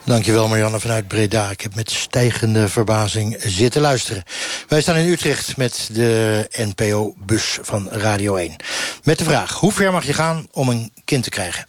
[0.04, 1.50] Dankjewel Marianne vanuit Breda.
[1.50, 4.24] Ik heb met stijgende verbazing zitten luisteren.
[4.68, 8.56] Wij staan in Utrecht met de NPO-bus van Radio 1.
[9.04, 11.66] Met de vraag, hoe ver mag je gaan om een kind te krijgen?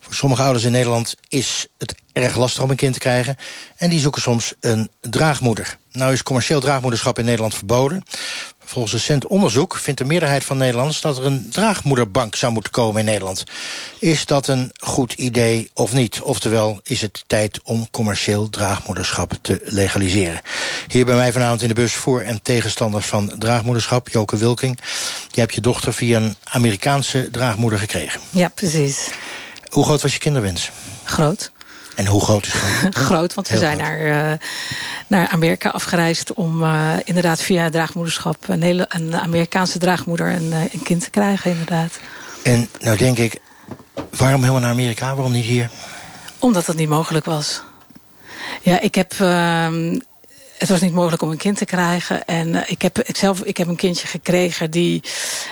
[0.00, 3.36] Voor sommige ouders in Nederland is het erg lastig om een kind te krijgen.
[3.76, 5.78] En die zoeken soms een draagmoeder.
[5.92, 8.02] Nou is commercieel draagmoederschap in Nederland verboden.
[8.72, 11.00] Volgens recent onderzoek vindt de meerderheid van Nederlanders...
[11.00, 13.44] dat er een draagmoederbank zou moeten komen in Nederland.
[13.98, 16.20] Is dat een goed idee of niet?
[16.20, 20.40] Oftewel, is het tijd om commercieel draagmoederschap te legaliseren?
[20.88, 24.08] Hier bij mij vanavond in de bus voor- en tegenstanders van draagmoederschap.
[24.08, 24.78] Joke Wilking,
[25.30, 28.20] je hebt je dochter via een Amerikaanse draagmoeder gekregen.
[28.30, 29.08] Ja, precies.
[29.70, 30.70] Hoe groot was je kinderwens?
[31.04, 31.52] Groot.
[31.96, 32.94] En hoe groot is het?
[33.08, 34.38] Groot, want we Heel zijn naar, eh,
[35.06, 36.32] naar Amerika afgereisd...
[36.32, 41.10] om eh, inderdaad via draagmoederschap een, hele, een Amerikaanse draagmoeder een, eh, een kind te
[41.10, 41.98] krijgen, inderdaad.
[42.42, 43.40] En nou denk ik,
[44.16, 45.14] waarom helemaal naar Amerika?
[45.14, 45.70] Waarom niet hier?
[46.38, 47.62] Omdat dat niet mogelijk was.
[48.62, 49.12] Ja, ik heb...
[49.18, 49.98] ehm,
[50.62, 52.24] het was niet mogelijk om een kind te krijgen.
[52.24, 55.02] En eh, ik, heb, ik, zelf, ik heb een kindje gekregen die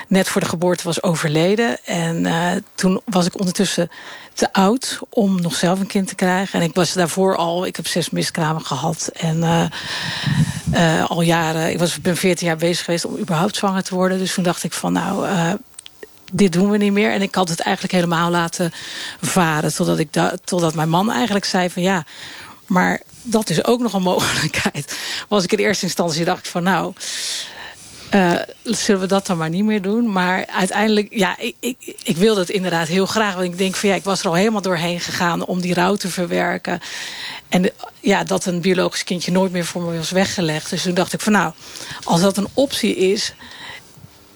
[0.07, 1.85] net voor de geboorte was overleden.
[1.85, 3.89] En eh, toen was ik ondertussen
[4.33, 6.59] te oud om nog zelf een kind te krijgen.
[6.59, 9.09] En ik was daarvoor al, ik heb zes miskramen gehad.
[9.13, 9.43] En
[10.71, 14.17] eh, al jaren, ik was, ben 14 jaar bezig geweest om überhaupt zwanger te worden.
[14.17, 15.27] Dus toen dacht ik van nou...
[16.33, 17.11] dit doen we niet meer.
[17.11, 18.71] En ik had het eigenlijk helemaal laten
[19.21, 19.73] varen.
[19.73, 22.05] Totdat, ik da totdat mijn man eigenlijk zei van ja,
[22.65, 24.97] maar dat is ook nog een mogelijkheid.
[25.27, 26.93] Was ik in eerste instantie dacht van nou,
[28.09, 30.11] eh, zullen we dat dan maar niet meer doen?
[30.11, 33.33] Maar uiteindelijk, ja, ik, ik, ik wilde het inderdaad heel graag.
[33.33, 35.95] Want ik denk van ja, ik was er al helemaal doorheen gegaan om die rouw
[35.95, 36.79] te verwerken.
[37.49, 40.69] En ja, dat een biologisch kindje nooit meer voor me was weggelegd.
[40.69, 41.53] Dus toen dacht ik van nou,
[42.03, 43.33] als dat een optie is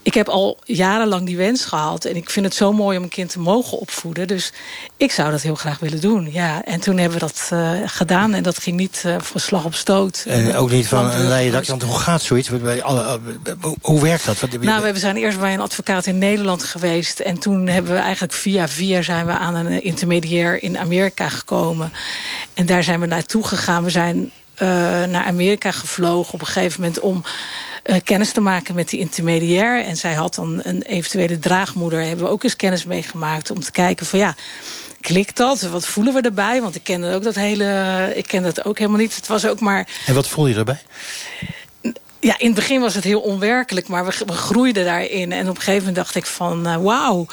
[0.05, 2.05] ik heb al jarenlang die wens gehad.
[2.05, 4.27] En ik vind het zo mooi om een kind te mogen opvoeden.
[4.27, 4.51] Dus
[4.97, 6.31] ik zou dat heel graag willen doen.
[6.31, 6.63] Ja.
[6.63, 8.33] En toen hebben we dat eh, gedaan.
[8.33, 10.23] En dat ging niet eh voor slag op stoot.
[10.27, 12.49] En ook niet van eh, leien dakje, want hoe gaat zoiets?
[13.81, 14.39] Hoe werkt dat?
[14.39, 17.19] Wat- Nou, we zijn eerst bij een advocaat in Nederland geweest.
[17.19, 21.91] En toen hebben we eigenlijk via via zijn we aan een intermediair in Amerika gekomen.
[22.53, 23.83] En daar zijn we naartoe gegaan.
[23.83, 24.67] We zijn eh,
[25.03, 27.23] naar Amerika gevlogen op een gegeven moment om
[27.85, 29.83] eh, kennis te maken met die intermediair.
[29.83, 32.01] En zij had dan een eventuele draagmoeder.
[32.01, 34.35] Hebben we ook eens kennis mee gemaakt om te kijken van ja.
[35.01, 35.61] Klikt dat?
[35.61, 36.61] Wat voelen we erbij?
[36.61, 38.11] Want ik kende ook dat hele.
[38.15, 39.15] Ik kende dat ook helemaal niet.
[39.15, 40.79] Het was ook maar En wat voel je erbij?
[42.19, 45.31] Ja, in het begin was het heel onwerkelijk, maar we, we groeiden daarin.
[45.31, 47.25] En op een gegeven moment dacht ik van, uh, wauw,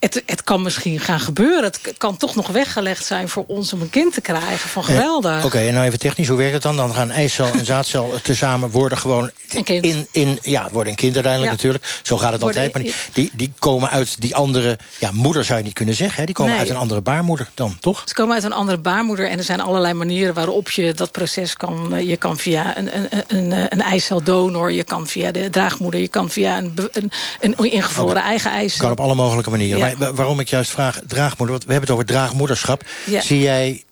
[0.00, 1.64] het, het kan misschien gaan gebeuren.
[1.64, 4.68] Het kan toch nog weggelegd zijn voor ons om een kind te krijgen.
[4.68, 5.36] Van geweldig.
[5.36, 6.76] Oké, okay, en nou even technisch, hoe werkt het dan?
[6.76, 9.30] Dan gaan eicel en zaadcel tezamen worden gewoon
[9.64, 11.56] in, in, ja, worden een kind uiteindelijk ja.
[11.56, 12.00] natuurlijk.
[12.02, 12.84] Zo gaat het worden, altijd.
[12.84, 16.18] Maar die, die, komen uit die andere, ja, moeder zou je niet kunnen zeggen.
[16.18, 16.24] Hè?
[16.24, 16.60] Die komen nee.
[16.60, 18.02] uit een andere baarmoeder dan, toch?
[18.06, 19.28] Ze komen uit een andere baarmoeder.
[19.28, 22.06] En er zijn allerlei manieren waarop je dat proces kan.
[22.06, 26.30] Je kan via een, een, een, een eiceldonor, je kan via de draagmoeder, je kan
[26.30, 28.28] via een, een, een ingevroren okay.
[28.28, 28.80] eigen eicel.
[28.80, 29.78] Kan op alle mogelijke manieren.
[29.78, 29.89] Ja.
[29.98, 32.84] Maar waarom ik juist vraag draagmoeder, want we hebben het over draagmoederschap.
[33.06, 33.20] Ja.
[33.20, 33.84] Zie jij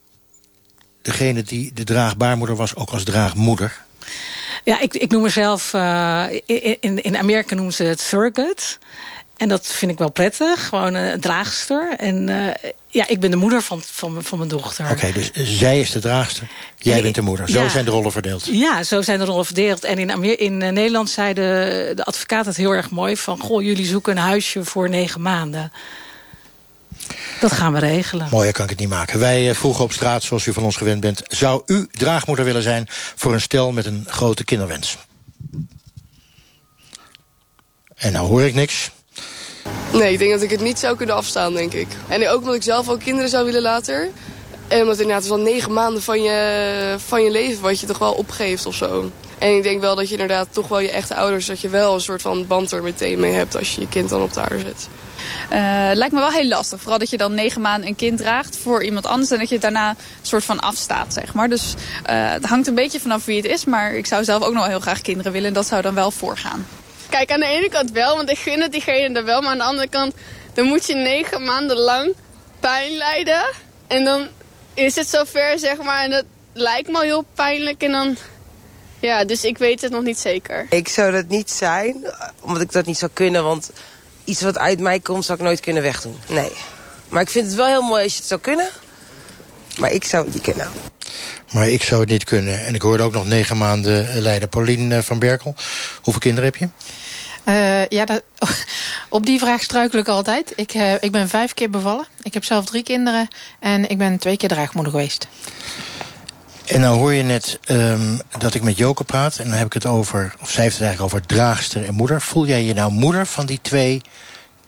[1.03, 3.83] degene die de draagbaarmoeder was ook als draagmoeder?
[4.65, 5.73] Ja, ik, ik noem mezelf...
[5.73, 6.25] Uh,
[6.81, 8.79] in, in Amerika noemen ze het surrogate.
[9.38, 10.68] En dat vind ik wel prettig.
[10.68, 11.94] Gewoon een draagster.
[11.96, 14.85] En uh, ja, ik ben de moeder van, van, van mijn dochter.
[14.85, 16.48] Oké, okay, dus zij is de draagster.
[16.77, 17.48] Jij nee, bent de moeder.
[17.51, 18.44] Zo ja, zijn de rollen verdeeld.
[18.51, 19.85] Ja, zo zijn de rollen verdeeld.
[19.85, 23.16] En in, Amer in uh, Nederland zei de, de advocaat het heel erg mooi.
[23.16, 25.72] Van, goh, jullie zoeken een huisje voor negen maanden.
[27.40, 28.29] Dat gaan we regelen.
[28.31, 29.18] Mooier kan ik het niet maken.
[29.18, 31.22] Wij vroegen op straat, zoals u van ons gewend bent...
[31.27, 34.96] zou u draagmoeder willen zijn voor een stel met een grote kinderwens?
[37.94, 38.90] En nou hoor ik niks.
[39.92, 41.88] Nee, ik denk dat ik het niet zou kunnen afstaan, denk ik.
[42.09, 44.09] En ook omdat ik zelf ook kinderen zou willen later.
[44.68, 48.12] En omdat inderdaad wel negen maanden van je, van je leven wat je toch wel
[48.12, 49.11] opgeeft of zo.
[49.38, 51.47] En ik denk wel dat je inderdaad toch wel je echte ouders...
[51.47, 54.09] dat je wel een soort van band er meteen mee hebt als je je kind
[54.09, 54.88] dan op de aarde zet.
[55.53, 56.81] Uh, lijkt me wel heel lastig.
[56.81, 59.31] Vooral dat je dan negen maanden een kind draagt voor iemand anders...
[59.31, 61.49] en dat je daarna een soort van afstaat, zeg maar.
[61.49, 61.75] Dus
[62.11, 63.64] uh, het hangt een beetje vanaf wie het is.
[63.64, 65.49] Maar ik zou zelf ook nog wel heel graag kinderen willen.
[65.49, 66.66] En dat zou dan wel voorgaan.
[67.09, 69.40] Kijk, aan de ene kant wel, want ik gun het diegene er wel.
[69.40, 70.14] Maar aan de andere kant,
[70.55, 72.14] dan moet je negen maanden lang
[72.61, 73.51] pijn lijden.
[73.87, 74.29] En dan
[74.75, 76.05] is het zover, zeg maar.
[76.05, 77.83] En dat lijkt me heel pijnlijk.
[77.83, 78.16] En dan...
[79.01, 80.66] Ja, dus ik weet het nog niet zeker.
[80.71, 81.97] Ik zou dat niet zijn,
[82.40, 83.44] omdat ik dat niet zou kunnen.
[83.44, 83.71] Want
[84.25, 86.18] iets wat uit mij komt, zou ik nooit kunnen wegdoen.
[86.29, 86.53] Nee.
[87.09, 88.68] Maar ik vind het wel heel mooi als je het zou kunnen.
[89.79, 90.68] Maar ik zou het niet kunnen.
[91.53, 92.64] Maar ik zou het niet kunnen.
[92.64, 94.49] En ik hoorde ook nog negen maanden lijden.
[94.49, 95.55] Paulien van Berkel,
[96.03, 96.68] hoeveel kinderen heb je?
[97.49, 98.23] Uh, ja, dat,
[99.09, 100.53] op die vraag struikel ik altijd.
[100.57, 102.07] Ik, uh, ik ben vijf keer bevallen.
[102.23, 103.29] Ik heb zelf drie kinderen.
[103.61, 105.29] En ik ben twee keer draagmoeder geweest.
[106.67, 109.39] En nou hoor je net um, dat ik met Joke praat.
[109.39, 112.21] En dan heb ik het over, of zij heeft het eigenlijk over draagster en moeder.
[112.21, 113.61] Voel jij je nou moeder van die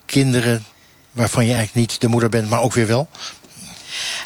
[0.06, 0.64] kinderen...
[1.12, 3.08] waarvan je eigenlijk niet de moeder bent, maar ook weer wel?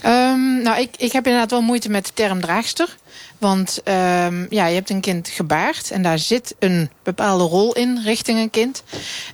[0.07, 2.97] Um, nou, ik, ik heb inderdaad wel moeite met de term draagster.
[3.45, 8.01] Want um, ja, je hebt een kind gebaard en daar zit een bepaalde rol in
[8.05, 8.83] richting een kind.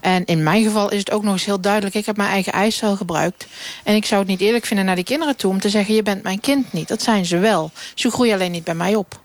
[0.00, 1.94] En in mijn geval is het ook nog eens heel duidelijk.
[1.94, 3.46] Ik heb mijn eigen eicel gebruikt.
[3.84, 5.94] En ik zou het niet eerlijk vinden naar die kinderen toe om te zeggen...
[5.94, 6.88] je bent mijn kind niet.
[6.88, 7.70] Dat zijn ze wel.
[7.94, 9.20] Ze groeien alleen niet bij mij op.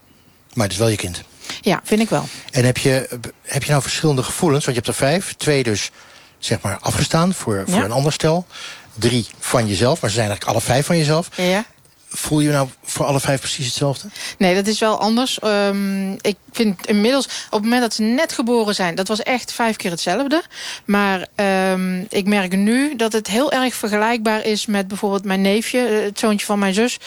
[0.54, 1.22] Maar het is wel je kind?
[1.62, 2.26] Ja, vind ik wel.
[2.52, 4.66] En heb je, heb je nou verschillende gevoelens?
[4.66, 5.34] Want je hebt er vijf.
[5.34, 5.92] Twee dus
[6.40, 7.84] zeg maar afgestaan voor, voor ja.
[7.84, 8.46] een ander stel.
[8.94, 11.30] Drie van jezelf, maar ze zijn eigenlijk alle vijf van jezelf.
[11.36, 11.66] Ja.
[12.16, 14.08] Voel je nou voor alle vijf precies hetzelfde?
[14.38, 15.40] Nee, dat is wel anders.
[15.44, 18.96] Um, ik vind inmiddels, op het moment dat ze net geboren zijn...
[18.96, 20.44] dat was echt vijf keer hetzelfde.
[20.86, 21.28] Maar
[21.72, 24.66] um, ik merk nu dat het heel erg vergelijkbaar is...
[24.66, 26.98] met bijvoorbeeld mijn neefje, het zoontje van mijn zus.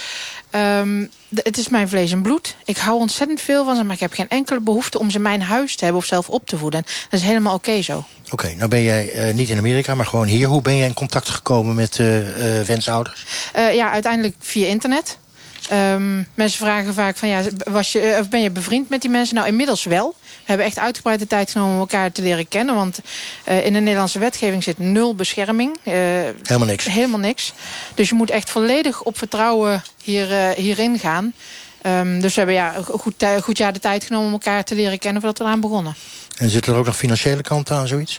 [0.55, 2.57] Um, het is mijn vlees en bloed.
[2.65, 4.99] Ik hou ontzettend veel van ze, maar ik heb geen enkele behoefte...
[4.99, 6.83] om ze in mijn huis te hebben of zelf op te voeden.
[7.11, 7.97] Dat is helemaal oké okay zo.
[7.97, 10.49] Oké, okay, nou ben jij uh, niet in Amerika, maar gewoon hier.
[10.49, 13.27] Hoe ben jij in contact gekomen met uh, uh, wensouders?
[13.55, 15.19] ja, uiteindelijk via internet.
[15.73, 19.35] Um, mensen vragen vaak van ja, was je, of ben je bevriend met die mensen?
[19.35, 20.15] Nou, inmiddels wel.
[20.49, 22.75] We hebben echt uitgebreid de tijd genomen om elkaar te leren kennen.
[22.75, 23.01] Want
[23.49, 25.77] uh, in de Nederlandse wetgeving zit nul bescherming.
[25.85, 25.95] Uh,
[26.43, 26.85] helemaal niks.
[26.85, 27.53] Helemaal niks.
[27.95, 31.33] Dus je moet echt volledig op vertrouwen hier, uh, hierin gaan.
[31.83, 34.99] Um, dus we hebben ja, goed, goed jaar de tijd genomen om elkaar te leren
[34.99, 35.95] kennen voordat we eraan begonnen.
[36.37, 38.19] En zit er ook nog financiële kant aan, zoiets?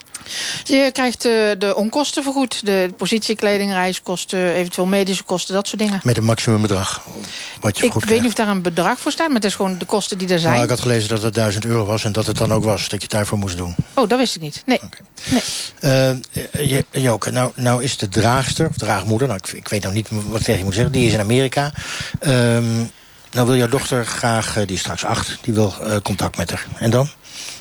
[0.63, 2.65] Je krijgt de, de onkosten vergoed.
[2.65, 5.99] De positiekleding, reiskosten, eventueel medische kosten, dat soort dingen.
[6.03, 7.01] Met een maximumbedrag?
[7.59, 9.77] Wat je ik weet niet of daar een bedrag voor staat, maar het is gewoon
[9.77, 10.53] de kosten die er zijn.
[10.53, 12.81] Nou, ik had gelezen dat het 1000 euro was en dat het dan ook was
[12.81, 13.75] dat je het daarvoor moest doen.
[13.93, 14.63] Oh, dat wist ik niet.
[14.65, 14.79] Nee.
[14.83, 15.41] Okay.
[15.81, 16.21] nee.
[16.53, 19.27] Uh, Joke, nou, nou is de draagster, of draagmoeder...
[19.27, 21.19] Nou, ik, ik weet nou niet wat ik tegen je moet zeggen, die is in
[21.19, 21.71] Amerika...
[22.21, 22.91] Um,
[23.31, 26.65] nou wil jouw dochter graag, die is straks acht, die wil uh, contact met haar.
[26.77, 27.09] En dan?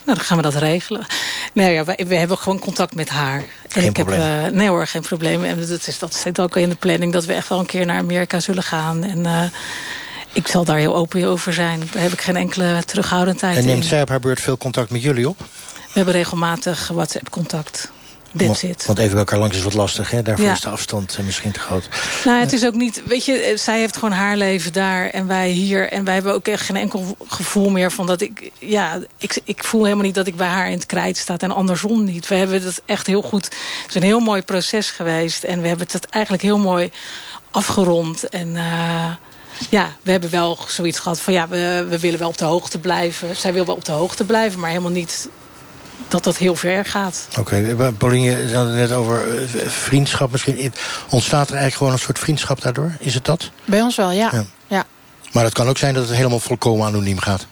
[0.04, 1.06] Nou, dan gaan we dat regelen.
[1.52, 3.44] Nee, ja, we, we hebben gewoon contact met haar.
[3.68, 4.20] Geen en ik probleem.
[4.20, 5.44] Heb, uh, nee hoor, geen probleem.
[5.44, 7.66] En dat, is, dat zit ook al in de planning dat we echt wel een
[7.66, 9.04] keer naar Amerika zullen gaan.
[9.04, 9.42] En uh,
[10.32, 11.88] ik zal daar heel open over zijn.
[11.92, 13.60] Daar heb ik geen enkele terughoudendheid in.
[13.60, 13.88] En neemt in.
[13.88, 15.38] zij op haar beurt veel contact met jullie op?
[15.38, 17.90] We hebben regelmatig WhatsApp-contact.
[18.32, 18.86] That's want, it.
[18.86, 20.22] Want even bij elkaar langs is wat lastig, hè?
[20.22, 20.52] Daarvoor Ja.
[20.52, 21.88] is de afstand eh, misschien te groot.
[22.24, 25.26] Nou, het is ook niet, weet je, eh, zij heeft gewoon haar leven daar en
[25.26, 25.88] wij hier.
[25.92, 29.64] En wij hebben ook echt geen enkel gevoel meer van dat ik, ja, ik, ik
[29.64, 32.28] voel helemaal niet dat ik bij haar in het krijt sta en andersom niet.
[32.28, 35.68] We hebben het echt heel goed, het is een heel mooi proces geweest en we
[35.68, 36.90] hebben het eigenlijk heel mooi
[37.50, 38.28] afgerond.
[38.28, 39.10] En eh,
[39.70, 42.78] ja, we hebben wel zoiets gehad van ja, we, we willen wel op de hoogte
[42.78, 43.36] blijven.
[43.36, 45.28] Zij wil wel op de hoogte blijven, maar helemaal niet
[46.08, 47.28] dat dat heel ver gaat.
[47.38, 47.92] Oké, okay.
[47.92, 50.30] Pauline, je had het net over eh, vriendschap.
[50.30, 50.72] Misschien
[51.10, 52.92] ontstaat er eigenlijk gewoon een soort vriendschap daardoor?
[52.98, 53.50] Is het dat?
[53.64, 54.28] Bij ons wel, ja.
[54.32, 54.44] Ja.
[54.66, 54.84] ja.
[55.32, 57.46] Maar het kan ook zijn dat het helemaal volkomen anoniem gaat.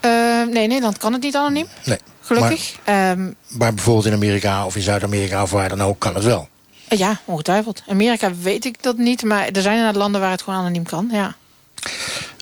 [0.00, 0.10] Eh,
[0.50, 1.66] nee, in Nederland kan het niet anoniem.
[1.84, 1.98] Nee.
[2.22, 2.76] Gelukkig.
[2.84, 6.24] Maar, Ehm, maar bijvoorbeeld in Amerika of in Zuid-Amerika of waar dan ook kan het
[6.24, 6.48] wel.
[6.88, 7.82] ja, ongetwijfeld.
[7.88, 11.08] Amerika weet ik dat niet, maar er zijn inderdaad landen waar het gewoon anoniem kan,
[11.12, 11.34] ja.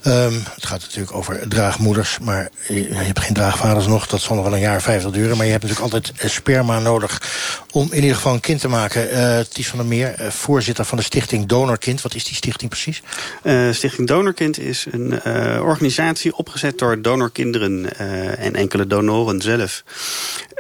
[0.09, 4.07] Um, het gaat natuurlijk over draagmoeders, maar je, hebt geen draagvaders nog.
[4.07, 5.37] Dat zal nog wel een jaar vijftig duren.
[5.37, 7.23] Maar je hebt natuurlijk altijd sperma nodig
[7.71, 9.13] om in ieder geval een kind te maken.
[9.13, 12.03] Uh, Ties van der Meer, uh, voorzitter van de stichting Donorkind.
[12.03, 13.03] Wat is die stichting precies?
[13.71, 15.23] Stichting Donorkind is een
[15.61, 17.99] organisatie opgezet door donorkinderen
[18.39, 19.83] en enkele donoren zelf.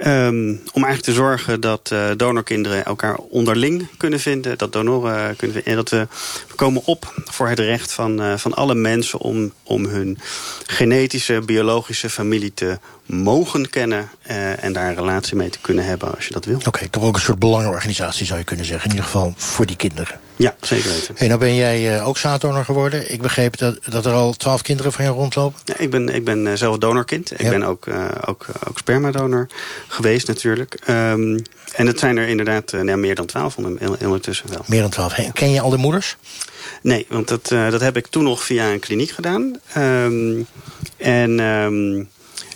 [0.07, 4.59] Um, om eigenlijk te zorgen dat donorkinderen elkaar onderling kunnen vinden.
[4.59, 5.73] Dat donoren kunnen vinden.
[5.73, 6.07] En dat we,
[6.55, 10.19] komen op voor het recht van, van alle mensen om, om hun
[10.67, 14.09] genetische, biologische familie te mogen kennen...
[14.31, 16.57] Uh, en daar een relatie mee te kunnen hebben als je dat wil.
[16.57, 18.85] Oké, okay, toch ook een soort belangenorganisatie zou je kunnen zeggen.
[18.85, 20.21] In ieder geval voor die kinderen.
[20.37, 21.15] Ja, zeker weten.
[21.19, 23.13] Hey, nou ben jij uh, ook zaaddonor geworden.
[23.13, 25.61] Ik begreep dat, dat er al twaalf kinderen van je rondlopen.
[25.65, 27.33] Ja, ik ben, ik ben uh, zelf donorkind.
[27.33, 27.51] Ik ja.
[27.51, 27.87] ben ook,
[28.27, 29.47] ook, ook spermadonor
[29.89, 30.79] geweest natuurlijk.
[30.89, 31.43] Um,
[31.75, 33.57] en het zijn er inderdaad nou, meer dan twaalf
[33.99, 34.63] ondertussen wel.
[34.67, 35.15] Meer dan twaalf.
[35.15, 36.17] Hey, ken je al de moeders?
[36.83, 39.61] Nee, want dat, dat heb ik toen nog via een kliniek gedaan.
[39.77, 40.47] Um,
[40.97, 42.09] en um,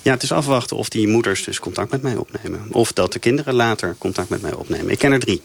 [0.02, 2.66] ja, het is afwachten of die moeders dus contact met mij opnemen.
[2.70, 4.90] Of dat de kinderen later contact met mij opnemen.
[4.90, 5.42] Ik ken er drie.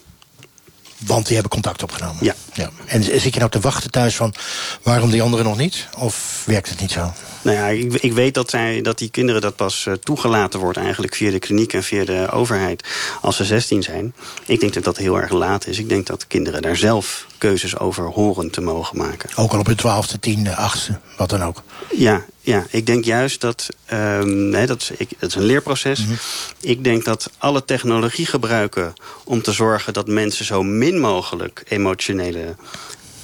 [1.06, 2.24] Want die hebben contact opgenomen?
[2.24, 2.34] Ja.
[2.52, 2.70] ja.
[2.86, 4.34] En zit je nou te wachten thuis van
[4.82, 5.88] waarom die anderen nog niet?
[5.98, 7.12] Of werkt het niet zo?
[7.48, 10.78] Nou ja, ik, ik weet dat, zij, dat die kinderen dat pas uh, toegelaten wordt
[10.78, 12.84] eigenlijk via de kliniek en via de overheid
[13.20, 14.14] als ze 16 zijn.
[14.46, 15.78] Ik denk dat dat heel erg laat is.
[15.78, 19.30] Ik denk dat kinderen daar zelf keuzes over horen te mogen maken.
[19.36, 21.62] Ook al op hun twaalfde, tiende, achtste, wat dan ook.
[21.96, 26.00] Ja, ja ik denk juist dat, um, nee, dat, is, ik, dat is een leerproces.
[26.00, 26.18] Mm -hmm.
[26.60, 28.92] Ik denk dat alle technologie gebruiken
[29.24, 32.56] om te zorgen dat mensen zo min mogelijk emotionele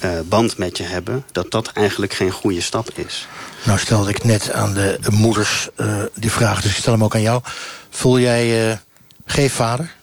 [0.05, 3.29] uh, band met je hebben, dat dat eigenlijk geen goede stap is.
[3.65, 7.15] Nou stelde ik net aan de moeders uh, die vraag, dus ik stel hem ook
[7.15, 7.43] aan jou.
[7.91, 8.77] Voel jij uh,
[9.27, 9.95] geen vader?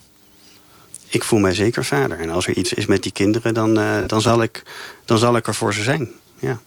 [1.07, 2.19] Ik voel mij zeker vader.
[2.19, 3.73] En als er iets is met die kinderen, dan,
[4.07, 4.63] dan, zal, ik,
[5.05, 6.09] dan zal ik er voor ze zijn.
[6.39, 6.59] Ja.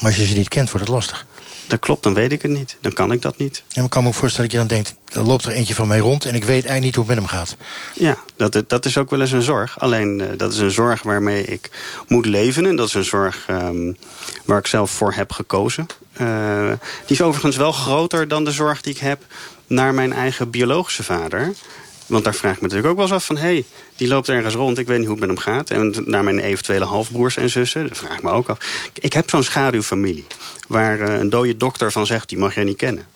[0.00, 1.26] Maar als je ze niet kent, wordt het lastig.
[1.66, 2.76] Dat klopt, dan weet ik het niet.
[2.80, 3.62] Dan kan ik dat niet.
[3.72, 4.94] En ik kan me ook voorstellen dat je dan denkt...
[5.12, 7.30] er loopt er eentje van mij rond en ik weet eigenlijk niet hoe het met
[7.30, 7.56] hem gaat.
[7.94, 9.80] Ja, dat, dat is ook wel eens een zorg.
[9.80, 11.70] Alleen uh, dat is een zorg waarmee ik
[12.08, 12.66] moet leven.
[12.66, 13.96] En dat is een zorg um,
[14.44, 15.86] waar ik zelf voor heb gekozen.
[16.20, 16.68] Uh,
[17.06, 19.22] die is overigens wel groter dan de zorg die ik heb...
[19.66, 21.52] naar mijn eigen biologische vader...
[22.06, 23.36] Want daar vraag ik me natuurlijk ook wel eens af van...
[23.36, 23.64] hé, hey,
[23.96, 25.70] die loopt ergens rond, ik weet niet hoe het met hem gaat.
[25.70, 28.58] En naar mijn eventuele halfbroers en zussen, dat vraag ik me ook af.
[28.94, 30.26] Ik heb zo'n schaduwfamilie
[30.68, 32.28] waar uh, een dode dokter van zegt...
[32.28, 33.06] die mag jij niet kennen.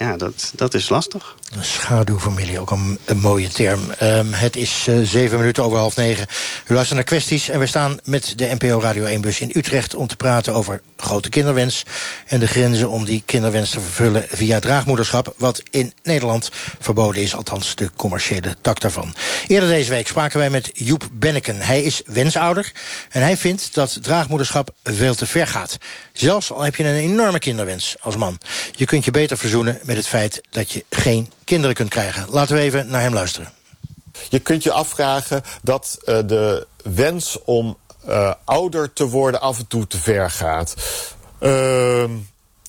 [0.00, 1.36] Ja, dat, dat is lastig.
[1.56, 3.80] Een schaduwfamilie, ook een, mooie term.
[4.02, 6.26] Um, het is uh, zeven minuten over half negen.
[6.66, 9.94] U luistert naar kwesties en we staan met de NPO Radio 1-bus in Utrecht...
[9.94, 11.82] om te praten over grote kinderwens...
[12.26, 15.34] en de grenzen om die kinderwens te vervullen via draagmoederschap...
[15.36, 16.50] wat in Nederland
[16.80, 19.14] verboden is, althans de commerciële tak daarvan.
[19.46, 21.60] Eerder deze week spraken wij met Joep Benneken.
[21.60, 22.72] Hij is wensouder
[23.10, 25.78] en hij vindt dat draagmoederschap veel te ver gaat.
[26.12, 28.38] Zelfs al heb je een enorme kinderwens als man.
[28.72, 32.26] Je kunt je beter verzoenen met het feit dat je geen kinderen kunt krijgen.
[32.28, 33.52] Laten we even naar hem luisteren.
[34.28, 37.76] Je kunt je afvragen dat uh, de wens om
[38.08, 40.74] uh, ouder te worden af en toe te ver gaat.
[41.40, 42.04] Uh,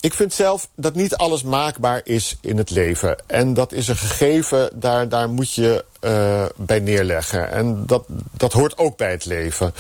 [0.01, 3.17] ik vind zelf dat niet alles maakbaar is in het leven.
[3.27, 7.51] En dat is een gegeven, daar, daar moet je uh, bij neerleggen.
[7.51, 9.73] En dat, dat hoort ook bij het leven.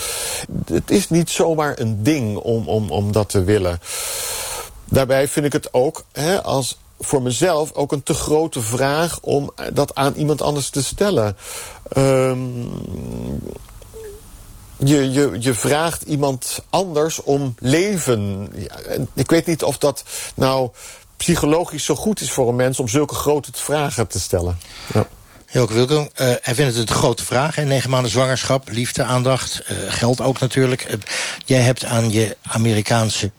[0.65, 3.79] Het is niet zomaar een ding om, om, om dat te willen.
[4.85, 9.51] Daarbij vind ik het ook, hè, als voor mezelf ook een te grote vraag om
[9.73, 11.37] dat aan iemand anders te stellen.
[11.97, 12.71] Um,
[14.83, 18.49] je, je, je vraagt iemand anders om leven.
[19.13, 20.03] Ik weet niet of dat
[20.35, 20.69] nou
[21.17, 24.57] psychologisch zo goed is voor een mens om zulke grote vragen te stellen.
[24.93, 25.07] Ja.
[25.45, 26.07] Hilke Wilco, uh,
[26.41, 27.55] hij vindt het een grote vraag.
[27.55, 27.63] Hè?
[27.63, 30.87] Negen maanden zwangerschap, liefde, aandacht, uh, geld ook natuurlijk.
[30.89, 30.95] Uh,
[31.45, 33.31] jij hebt aan je Amerikaanse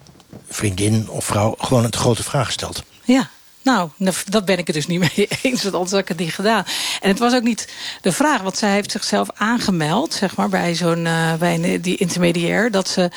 [0.49, 2.83] vriendin of vrouw gewoon een grote vraag gesteld.
[3.05, 3.31] Ja,
[3.62, 3.88] Nou,
[4.29, 6.64] dat ben ik het dus niet mee eens, want anders had ik het niet gedaan.
[7.01, 7.68] En het was ook niet
[8.01, 10.14] de vraag, want zij heeft zichzelf aangemeld...
[10.14, 13.11] zeg maar, bij, zo'n uh, bij die intermediair, dat ze...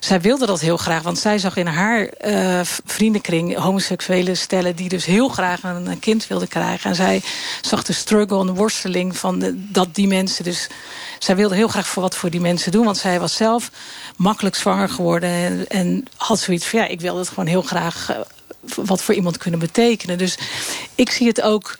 [0.00, 3.56] Zij wilde dat heel graag, want zij zag in haar uh, vriendenkring...
[3.56, 6.90] homoseksuele stellen die dus heel graag een, kind wilden krijgen.
[6.90, 7.22] En zij
[7.60, 10.68] zag de struggle en de worsteling van dat die mensen dus...
[11.18, 13.70] Zij wilde heel graag voor wat voor die mensen doen, want zij was zelf
[14.16, 15.66] makkelijk zwanger geworden...
[15.68, 18.10] en, had zoiets van, ja, ik wilde het gewoon heel graag...
[18.10, 18.16] Uh,
[18.74, 20.18] wat voor iemand kunnen betekenen.
[20.18, 20.38] Dus
[20.94, 21.78] ik zie het ook...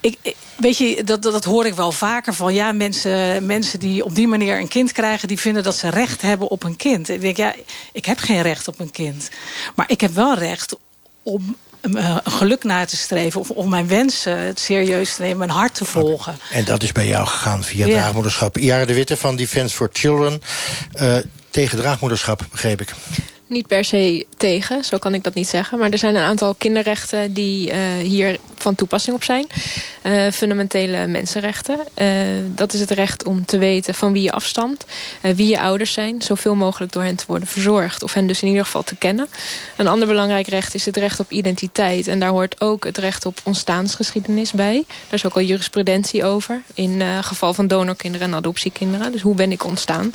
[0.00, 0.18] Ik,
[0.56, 2.54] weet je, dat, dat, dat, hoor ik wel vaker van...
[2.54, 5.28] ja, mensen, mensen die op die manier een kind krijgen...
[5.28, 7.08] die vinden dat ze recht hebben op een kind.
[7.08, 7.54] Ik denk, ja,
[7.92, 9.30] ik heb geen recht op een kind.
[9.74, 10.76] Maar ik heb wel recht
[11.22, 13.40] om een geluk na te streven...
[13.40, 16.38] of om mijn wensen het serieus te nemen, mijn hart te volgen.
[16.50, 17.92] En dat is bij jou gegaan via ja.
[17.92, 18.56] draagmoederschap.
[18.56, 20.42] Jaren de Witte van Defence for Children...
[21.00, 21.16] Uh,
[21.50, 22.94] tegen draagmoederschap, begreep ik
[23.48, 25.78] niet per se tegen, zo kan ik dat niet zeggen.
[25.78, 29.46] Maar er zijn een aantal kinderrechten die uh, hier van toepassing op zijn.
[30.02, 31.78] Uh, fundamentele mensenrechten.
[31.96, 32.06] Uh,
[32.46, 34.84] dat is het recht om te weten van wie je afstamt.
[35.20, 36.22] wie je ouders zijn.
[36.22, 38.02] Zoveel mogelijk door hen te worden verzorgd.
[38.02, 39.28] Of hen dus in ieder geval te kennen.
[39.76, 42.06] Een ander belangrijk recht is het recht op identiteit.
[42.06, 44.84] En daar hoort ook het recht op ontstaansgeschiedenis bij.
[44.86, 46.62] Daar is ook al jurisprudentie over.
[46.74, 49.12] In geval van donorkinderen en adoptiekinderen.
[49.12, 50.14] Dus hoe ben ik ontstaan.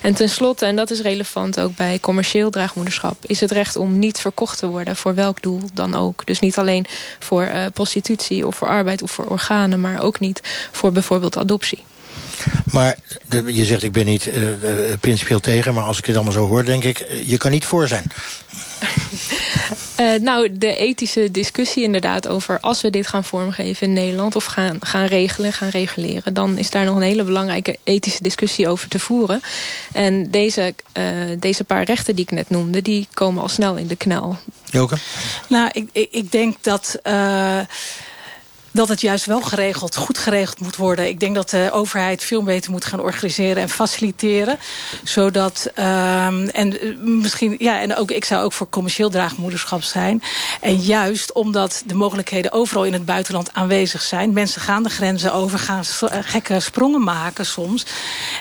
[0.00, 3.16] En tenslotte, en dat is relevant ook bij commercieel draag draagmoederschap...
[3.26, 6.26] is het recht om niet verkocht te worden voor welk doel dan ook.
[6.26, 6.86] Dus niet alleen
[7.18, 7.42] voor
[7.84, 9.80] prostitutie of voor arbeid of voor organen...
[9.80, 10.40] maar ook niet
[10.72, 11.84] voor bijvoorbeeld adoptie.
[12.74, 12.96] Maar
[13.28, 15.74] de, je zegt ik ben niet uh, uh, principieel tegen...
[15.74, 17.06] maar als ik het allemaal zo hoor, denk ik...
[17.24, 18.04] je kan niet voor zijn.
[20.00, 22.60] Uh, nou, de ethische discussie inderdaad over...
[22.60, 26.34] als we dit gaan vormgeven in Nederland of gaan, gaan regelen, gaan reguleren...
[26.34, 29.42] dan is daar nog een hele belangrijke ethische discussie over te voeren.
[29.92, 31.04] En deze, uh,
[31.38, 32.82] deze paar rechten die ik net noemde...
[32.82, 34.36] die komen al snel in de knel.
[34.64, 34.96] Joke?
[35.48, 36.98] Nou, ik, ik, ik denk dat...
[37.04, 37.60] Uh,
[38.74, 41.08] dat het juist wel geregeld, goed geregeld moet worden.
[41.08, 44.58] Ik denk dat de overheid veel beter moet gaan organiseren en faciliteren.
[45.04, 46.76] Zodat, um, en
[47.20, 50.22] misschien, ja, en ook, ik zou ook voor commercieel draagmoederschap zijn.
[50.60, 54.32] En juist omdat de mogelijkheden overal in het buitenland aanwezig zijn.
[54.32, 55.84] Mensen gaan de grenzen over, gaan
[56.24, 57.86] gekke sprongen maken soms.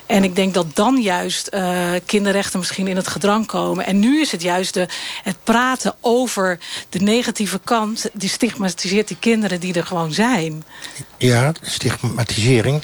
[0.06, 3.86] En ik denk dat dan juist uh, kinderrechten misschien in het gedrang komen.
[3.86, 4.88] En nu is het juist de,
[5.24, 6.60] het praten over
[6.90, 8.10] de negatieve kant.
[8.14, 10.64] Die stigmatiseert die kinderen die er gewoon zijn zijn.
[11.18, 12.82] Ja, stigmatisering.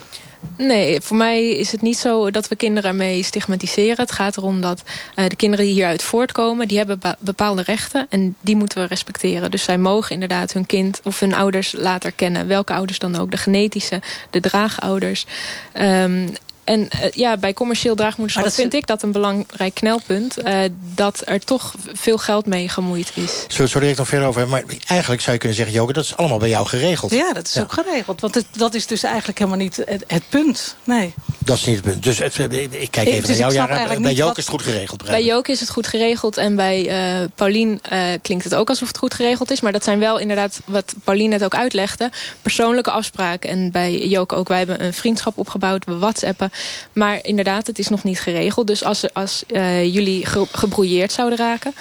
[0.58, 3.98] Nee, voor mij is het niet zo dat we kinderen ermee stigmatiseren.
[3.98, 4.84] Het gaat erom dat
[5.16, 6.68] uh, de kinderen die hieruit voortkomen...
[6.68, 9.52] die hebben bepaalde rechten en die moeten we respecteren.
[9.52, 12.48] Dus zij mogen inderdaad hun kind of hun ouders laten kennen.
[12.48, 13.32] Welke ouders dan ook.
[13.32, 15.26] De genetische, de draagouders.
[15.74, 16.30] Um,
[16.70, 20.38] en uh, ja, bij commercieel draagmoederschap dat vind ik dat een belangrijk knelpunt.
[20.44, 20.60] Uh,
[20.96, 23.46] dat er toch veel geld mee gemoeid is.
[23.48, 26.18] Zo, zo direct nog verder over Maar eigenlijk zou je kunnen zeggen, Joke, dat is
[26.18, 27.12] allemaal bij jou geregeld.
[27.12, 27.62] Ja, dat is ja.
[27.62, 28.22] ook geregeld.
[28.22, 30.76] Want het, dat is dus eigenlijk helemaal niet het, het, punt.
[30.84, 31.14] Nee.
[31.38, 32.04] Dat is niet het punt.
[32.04, 33.74] Dus het, ik kijk even dus naar jou.
[33.74, 35.06] Ja, bij Joke is het goed geregeld.
[35.06, 36.38] Bij Joke is het goed geregeld.
[36.38, 36.88] En bij
[37.22, 37.82] uh, Paulien
[38.22, 39.62] klinkt het ook alsof het goed geregeld is.
[39.62, 42.12] Maar dat zijn wel inderdaad, wat Paulien net ook uitlegde...
[42.42, 43.50] persoonlijke afspraken.
[43.50, 45.86] En bij Joke ook, wij hebben een vriendschap opgebouwd.
[45.86, 46.52] We whatsappen.
[46.94, 48.68] Maar inderdaad, het is nog niet geregeld.
[48.68, 51.74] Dus als, als uh, jullie ge gebrouilleerd zouden raken...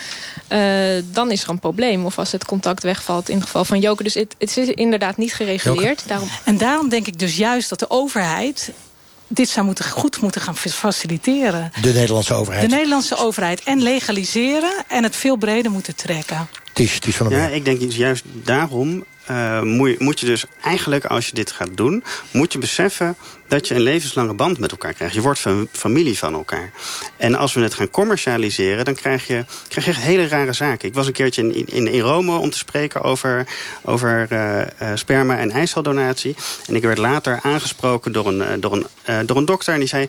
[0.53, 2.05] Uh, dan is er een probleem.
[2.05, 4.03] Of als het contact wegvalt in het geval van Joke.
[4.03, 6.03] Dus het, het is inderdaad niet gereguleerd.
[6.07, 6.29] Daarom...
[6.45, 8.73] En daarom denk ik dus juist dat de overheid
[9.29, 11.73] dit zou moeten, goed moeten gaan faciliteren.
[11.81, 12.71] De Nederlandse overheid?
[12.71, 13.63] De Nederlandse overheid.
[13.63, 16.49] En legaliseren en het veel breder moeten trekken.
[16.73, 21.27] Ties, ties van ja, ik denk juist daarom uh, moet, moet je dus eigenlijk, als
[21.27, 22.05] je dit gaat doen...
[22.31, 23.17] moet je beseffen
[23.49, 25.15] dat je een levenslange band met elkaar krijgt.
[25.15, 26.71] Je wordt familie van elkaar.
[27.17, 30.89] En als we het gaan commercialiseren, dan krijg je, krijg je echt hele rare zaken.
[30.89, 33.47] Ik was een keertje in, in, in Rome om te spreken over,
[33.83, 36.37] over uh, uh, sperma- en eiceldonatie.
[36.67, 39.79] En ik werd later aangesproken door een, door een, door een dokter.
[39.79, 40.07] Die zei,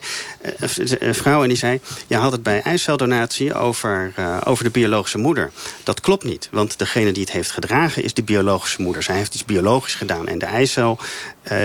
[1.12, 1.80] vrouw, en die zei...
[2.06, 4.12] je had het bij eiceldonatie over,
[4.44, 5.50] over de biologische moeder.
[5.84, 9.02] Dat klopt niet, want degene die het heeft gedragen is de biologische moeder.
[9.02, 10.28] Zij heeft iets biologisch gedaan.
[10.28, 10.98] En de eicel,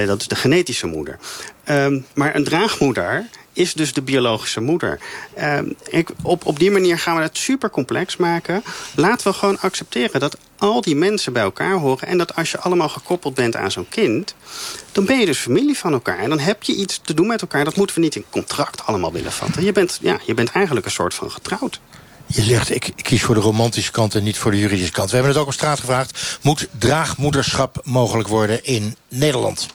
[0.05, 1.17] dat is de genetische moeder.
[1.69, 4.99] Um, maar een draagmoeder is dus de biologische moeder.
[5.41, 8.63] Um, ik, op, op die manier gaan we het super complex maken.
[8.95, 12.07] Laten we gewoon accepteren dat al die mensen bij elkaar horen...
[12.07, 14.36] en dat als je allemaal gekoppeld bent aan zo'n kind...
[14.91, 16.19] dan ben je dus familie van elkaar.
[16.19, 17.63] En dan heb je iets te doen met elkaar.
[17.63, 19.63] Dat moeten we niet in contract allemaal willen vatten.
[19.63, 21.79] Je bent, ja, je bent eigenlijk een soort van getrouwd.
[22.28, 25.09] Je zegt, ik kies voor de romantische kant en niet voor de juridische kant.
[25.09, 26.39] We hebben het ook op straat gevraagd.
[26.41, 29.67] Moet draagmoederschap mogelijk worden in Nederland?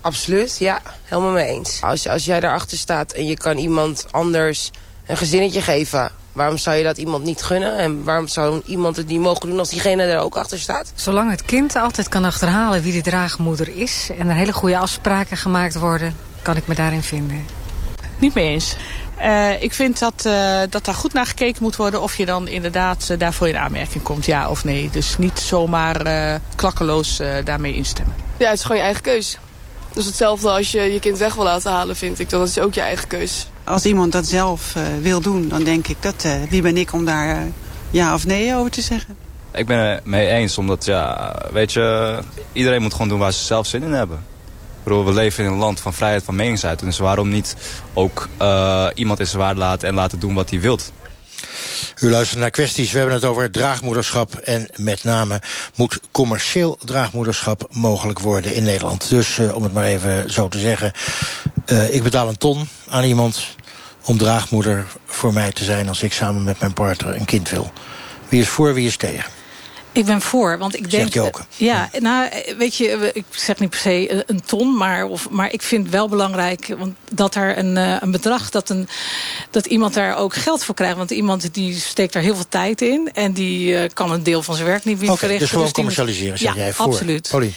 [0.00, 0.82] Absoluut, ja.
[1.02, 1.78] Helemaal mee eens.
[1.82, 4.70] Als, als jij daarachter staat en je kan iemand anders
[5.06, 6.10] een gezinnetje geven...
[6.32, 7.76] waarom zou je dat iemand niet gunnen?
[7.76, 10.92] En waarom zou iemand het niet mogen doen als diegene er ook achter staat?
[10.94, 14.10] Zolang het kind altijd kan achterhalen wie de draagmoeder is...
[14.18, 17.46] en er hele goede afspraken gemaakt worden, kan ik me daarin vinden.
[18.18, 18.76] Niet mee eens.
[19.20, 22.48] Uh, ik vind dat, uh, dat daar goed naar gekeken moet worden of je dan
[22.48, 24.90] inderdaad uh, daarvoor in aanmerking komt, ja of nee.
[24.90, 28.14] Dus niet zomaar klakkeloos daarmee instemmen.
[28.36, 29.38] Ja, het is gewoon je eigen keus.
[29.92, 32.30] Dus hetzelfde als je je kind weg wil laten halen, vind ik.
[32.30, 33.46] Dat is ook je eigen keus.
[33.64, 37.46] Als iemand dat zelf wil doen, dan denk ik dat wie ben ik om daar
[37.90, 39.16] ja of nee over te zeggen.
[39.52, 42.18] Ik ben het mee eens, omdat ja, weet je,
[42.52, 44.24] iedereen moet gewoon doen waar ze zelf zin in hebben
[44.88, 46.90] we leven in een land van vrijheid van meningsuiting.
[46.90, 47.56] Dus waarom niet
[47.94, 50.92] ook uh, iemand in zijn waarde laten en laten doen wat hij wilt?
[52.00, 52.92] U luistert naar kwesties.
[52.92, 54.34] We hebben het over draagmoederschap.
[54.34, 55.40] En met name
[55.74, 59.08] moet commercieel draagmoederschap mogelijk worden in Nederland.
[59.08, 60.92] Dus uh, om het maar even zo te zeggen.
[61.66, 63.46] Uh, ik betaal een ton aan iemand
[64.04, 65.88] om draagmoeder voor mij te zijn...
[65.88, 67.72] als ik samen met mijn partner een kind wil.
[68.28, 69.37] Wie is voor, wie is tegen?
[69.98, 71.16] Ik ben voor, want ik denk...
[71.16, 71.44] ook.
[71.56, 72.28] Ja, nou,
[72.58, 76.08] weet je, ik zeg niet per se een ton, maar, of, maar ik vind wel
[76.08, 78.88] belangrijk want dat er een, eh, een bedrag, dat, een,
[79.50, 80.96] dat iemand daar ook geld voor krijgt.
[80.96, 84.42] Want iemand die steekt daar heel veel tijd in en die uh, kan een deel
[84.42, 85.40] van zijn werk niet meer okay, verrichten.
[85.40, 86.86] Dus gewoon dus commercialiseren, zeg ja, jij voor.
[86.86, 87.28] absoluut.
[87.28, 87.52] Pauline.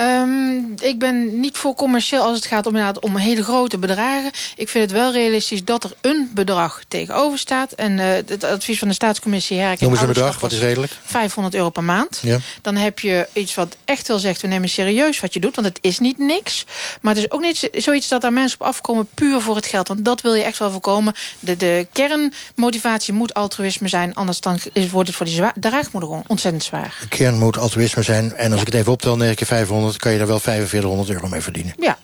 [0.00, 4.30] Um, ik ben niet voor commercieel als het gaat om, inderdaad om hele grote bedragen.
[4.56, 7.72] Ik vind het wel realistisch dat er een bedrag tegenover staat.
[7.72, 9.56] En uh, het advies van de staatscommissie...
[9.56, 10.92] Noem eens een bedrag, wat is redelijk?
[11.04, 12.18] 500 euro per maand.
[12.22, 12.38] Ja.
[12.62, 14.40] Dan heb je iets wat echt wel zegt...
[14.40, 16.64] we nemen serieus wat je doet, want het is niet niks.
[17.00, 19.08] Maar het is ook niet zoiets dat daar mensen op afkomen...
[19.14, 21.14] puur voor het geld, want dat wil je echt wel voorkomen.
[21.40, 24.14] De, de kernmotivatie moet altruïsme zijn...
[24.14, 24.58] anders dan
[24.90, 26.96] wordt het voor die draagmoeder gewoon ontzettend zwaar.
[27.00, 28.34] De kern moet altruïsme zijn.
[28.34, 28.66] En als ja.
[28.66, 31.74] ik het even optel, 9 keer 500 kan je daar wel 4500 euro mee verdienen.
[31.78, 31.98] Ja,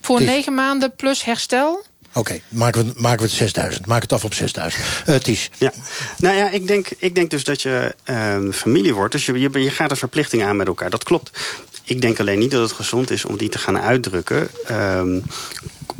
[0.00, 1.84] voor negen maanden plus herstel.
[2.08, 3.86] Oké, okay, maken, we, maken we het 6000.
[3.86, 4.84] Maak het af op 6000.
[5.08, 5.50] Uh, Ties.
[5.58, 5.72] Ja.
[6.18, 9.12] Nou ja, ik denk, ik denk dus dat je uh, familie wordt.
[9.12, 10.90] Dus je, je, je gaat een verplichting aan met elkaar.
[10.90, 11.30] Dat klopt.
[11.84, 14.48] Ik denk alleen niet dat het gezond is om die te gaan uitdrukken...
[14.70, 15.22] Um,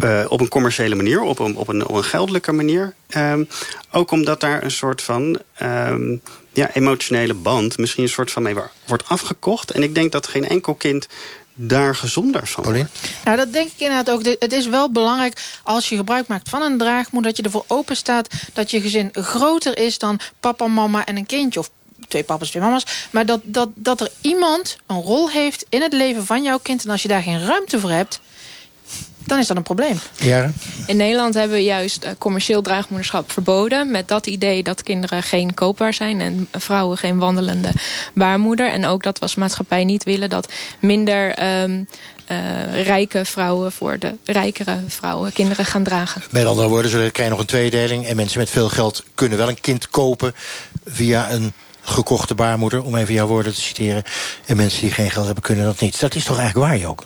[0.05, 2.95] uh, op een commerciële manier, op een, op een, op een geldelijke manier.
[3.16, 3.49] Um,
[3.91, 6.22] ook omdat daar een soort van um,
[6.53, 7.78] ja, emotionele band...
[7.78, 8.55] misschien een soort van mee
[8.87, 9.70] wordt afgekocht.
[9.70, 11.07] En ik denk dat geen enkel kind
[11.55, 12.89] daar gezonder van Pauline?
[13.24, 14.24] Nou, dat denk ik inderdaad ook.
[14.24, 17.30] Het is wel belangrijk als je gebruik maakt van een draagmoeder...
[17.30, 21.26] dat je ervoor open staat dat je gezin groter is dan papa, mama en een
[21.26, 21.61] kindje...
[21.61, 21.70] of
[22.09, 23.09] twee papa's, twee mama's.
[23.11, 26.84] Maar dat, dat, dat er iemand een rol heeft in het leven van jouw kind...
[26.84, 28.20] en als je daar geen ruimte voor hebt
[29.26, 29.99] dan is dat een probleem.
[30.18, 30.51] Ja.
[30.86, 33.90] In Nederland hebben we juist uh, commercieel draagmoederschap verboden...
[33.90, 36.20] met dat idee dat kinderen geen koopbaar zijn...
[36.20, 37.70] en vrouwen geen wandelende
[38.14, 38.70] baarmoeder.
[38.70, 41.42] En ook dat we als maatschappij niet willen dat minder...
[41.62, 41.88] Um,
[42.30, 46.22] uh, rijke vrouwen voor de rijkere vrouwen kinderen gaan dragen.
[46.30, 48.07] Met andere woorden, zo krijg je nog een tweedeling...
[48.07, 50.34] en mensen met veel geld kunnen wel een kind kopen
[50.84, 51.53] via een
[51.85, 52.82] gekochte baarmoeder...
[52.82, 54.03] om even jouw woorden te citeren.
[54.47, 56.01] En mensen die geen geld hebben, kunnen dat niet.
[56.01, 57.05] Dat is toch eigenlijk waar, ook.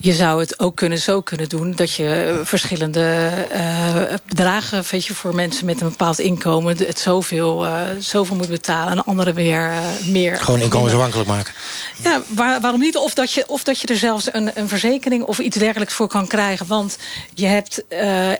[0.00, 3.94] Je zou het ook kunnen zo kunnen doen dat je verschillende uh,
[4.26, 8.92] bedragen weet je, voor mensen met een bepaald inkomen het zoveel, uh, zoveel moet betalen
[8.92, 10.36] en anderen weer uh, meer.
[10.36, 11.54] Gewoon inkomensafhankelijk maken.
[12.02, 12.96] Ja, waar, waarom niet?
[12.96, 16.08] Of dat je, of dat je er zelfs een, een verzekering of iets dergelijks voor
[16.08, 16.66] kan krijgen.
[16.66, 16.98] Want
[17.34, 17.84] je hebt,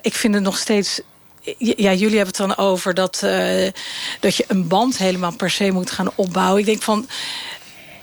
[0.02, 1.00] ik vind het nog steeds
[1.58, 3.68] ja, jullie hebben het dan over dat, uh,
[4.20, 6.60] dat je een band helemaal per se moet gaan opbouwen.
[6.60, 7.08] Ik denk van,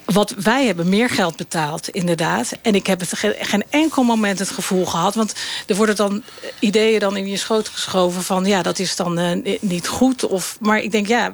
[0.06, 2.51] wat wij hebben meer geld betaald, inderdaad.
[2.62, 5.16] En ik heb het geen, geen enkel moment het gevoel gehad.
[5.16, 5.34] Want
[5.68, 6.24] er worden dan
[6.60, 8.45] ideeën dan in je schoot geschoven van...
[8.45, 10.26] ja, dat is dan uh, niet goed.
[10.26, 11.34] Of, maar ik denk, ja,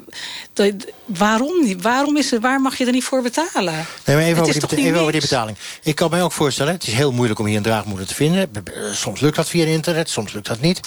[0.53, 0.74] dat,
[1.05, 1.82] waarom niet?
[1.82, 3.86] Waarom is het, waar mag je er niet voor betalen?
[4.05, 5.57] Nee, maar even, over die, even over die, betaling.
[5.84, 8.49] Ik kan mij ook voorstellen, het is heel moeilijk om hier een draagmoeder te vinden.
[8.93, 10.80] Soms lukt dat via internet, soms lukt dat niet.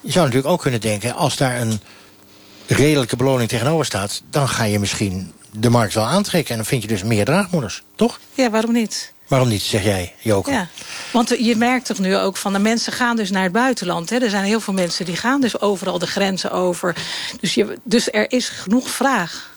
[0.00, 1.80] Je zou natuurlijk ook kunnen denken, als daar een
[2.66, 4.22] redelijke beloning tegenover staat...
[4.30, 6.50] dan ga je misschien de markt wel aantrekken.
[6.50, 8.20] En dan vind je dus meer draagmoeders, toch?
[8.34, 9.12] Ja, waarom niet?
[9.32, 10.50] Waarom niet, zeg jij, Joke?
[10.50, 10.68] Ja,
[11.12, 14.10] want je merkt toch nu ook van de mensen gaan dus naar het buitenland.
[14.10, 14.18] Hè?
[14.18, 16.96] Er zijn heel veel mensen die gaan dus overal de grenzen over.
[17.40, 19.50] Dus, je, dus er is genoeg vraag.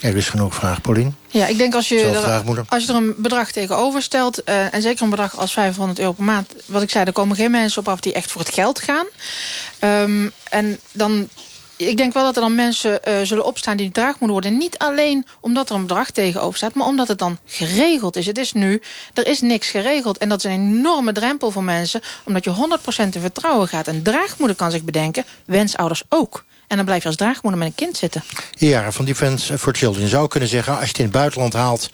[0.00, 1.16] Er is genoeg vraag, Paulien.
[1.28, 4.48] Ja, ik denk als je, er, als je er een bedrag tegenover stelt...
[4.48, 6.54] Uh, en zeker een bedrag als 500 euro per maand...
[6.66, 9.06] wat ik zei, er komen geen mensen op af die echt voor het geld gaan.
[9.80, 11.28] Um, en dan
[11.88, 14.58] ik denk wel dat er dan mensen uh, zullen opstaan die draag moeten worden.
[14.58, 16.74] Niet alleen omdat er een bedrag tegenover staat...
[16.74, 18.26] maar omdat het dan geregeld is.
[18.26, 18.82] Het is nu,
[19.14, 20.18] er is niks geregeld.
[20.18, 22.00] En dat is een enorme drempel voor mensen...
[22.24, 22.54] omdat je 100%
[22.96, 23.86] in vertrouwen gaat.
[23.86, 26.44] Een draagmoeder kan zich bedenken, wensouders ook.
[26.66, 28.22] En dan blijf je als draagmoeder met een kind zitten.
[28.50, 30.08] Ja, van Defense for Children.
[30.08, 31.90] Zou kunnen zeggen, als je het in het buitenland haalt...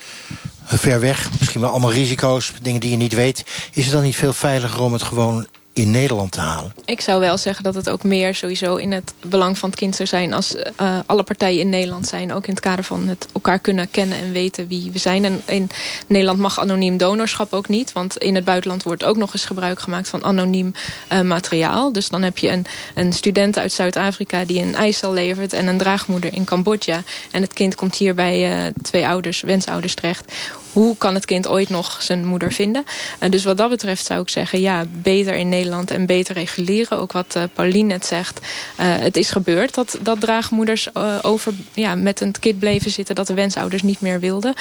[0.65, 3.45] ver weg, misschien wel allemaal risico's, dingen die je niet weet...
[3.73, 6.73] is het dan niet veel veiliger om het gewoon in Nederland te halen?
[6.85, 9.97] Ik zou wel zeggen dat het ook meer sowieso in het belang van het kind
[9.97, 10.33] zou zijn...
[10.33, 12.33] als uh, alle partijen in Nederland zijn.
[12.33, 15.25] Ook in het kader van het elkaar kunnen kennen en weten wie we zijn.
[15.25, 15.71] En in
[16.07, 17.93] Nederland mag anoniem donorschap ook niet.
[17.93, 20.75] Want in het buitenland wordt ook nog eens gebruik gemaakt van anoniem
[21.13, 21.93] uh, materiaal.
[21.93, 25.53] Dus dan heb je een, een student uit Zuid-Afrika die een eicel levert...
[25.53, 27.03] en een draagmoeder in Cambodja.
[27.31, 30.33] En het kind komt hier bij uh, twee ouders, wensouders terecht
[30.77, 32.85] hoe kan het kind ooit nog zijn moeder vinden?
[33.21, 36.99] Uh, dus wat dat betreft zou ik zeggen, ja, beter in Nederland en beter reguleren.
[36.99, 38.39] Ook wat uh, Pauline net zegt.
[38.41, 38.47] Uh,
[38.79, 43.15] het is gebeurd dat, dat draagmoeders over, ja, met een kind bleven zitten...
[43.15, 44.55] dat de wensouders niet meer wilden.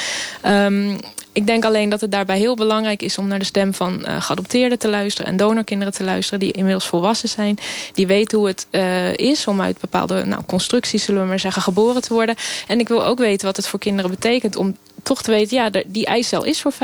[0.45, 0.97] Um,
[1.31, 4.21] ik denk alleen dat het daarbij heel belangrijk is om naar de stem van uh,
[4.21, 7.57] geadopteerden te luisteren en donorkinderen te luisteren die inmiddels volwassen zijn.
[7.93, 8.67] Die weten hoe het
[9.15, 12.35] is om uit bepaalde nou, constructies, zullen we maar zeggen, geboren te worden.
[12.67, 14.75] En ik wil ook weten wat het voor kinderen betekent om
[15.05, 16.79] toch te weten, ja, die eicel is voor 45.000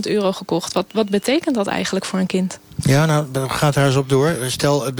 [0.00, 0.72] euro gekocht.
[0.72, 2.58] Wat, wat betekent dat eigenlijk voor een kind?
[2.76, 4.36] Ja, nou, gaat daar eens op door.
[4.46, 4.90] Stel,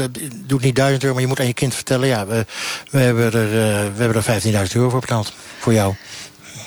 [0.47, 2.09] doet niet 1000 euro, maar je moet aan je kind vertellen...
[2.09, 2.47] ja, we,
[2.91, 3.51] we hebben er, uh,
[3.97, 5.95] we hebben er 15.000 euro voor betaald, voor jou.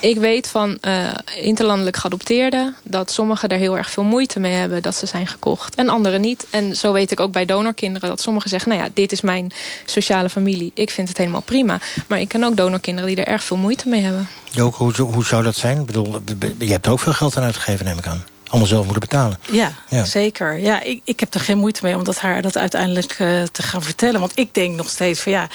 [0.02, 2.76] Ik weet van uh, interlandelijk geadopteerden...
[2.84, 5.76] dat sommigen er heel erg veel moeite mee hebben dat ze zijn gekocht.
[5.76, 6.47] En anderen niet.
[6.50, 8.70] En zo weet ik ook bij donorkinderen dat sommigen zeggen...
[8.70, 9.52] nou ja, dit is mijn
[9.86, 10.72] sociale familie.
[10.74, 11.80] Ik vind het helemaal prima.
[12.08, 14.28] Maar ik ken ook donorkinderen die er erg veel moeite mee hebben.
[14.52, 15.80] Joke, hoe, hoe zou dat zijn?
[15.80, 16.22] Ik bedoel,
[16.58, 19.39] je hebt ook veel geld aan uitgegeven, neem ik aan allemaal zelf moeten betalen.
[19.52, 20.06] Ja, ja.
[20.06, 20.60] zeker.
[20.60, 23.64] Ja, ik, ik heb er geen moeite mee om dat haar dat uiteindelijk uh, te
[23.64, 24.20] gaan vertellen.
[24.20, 25.47] Want ik denk nog steeds van ja,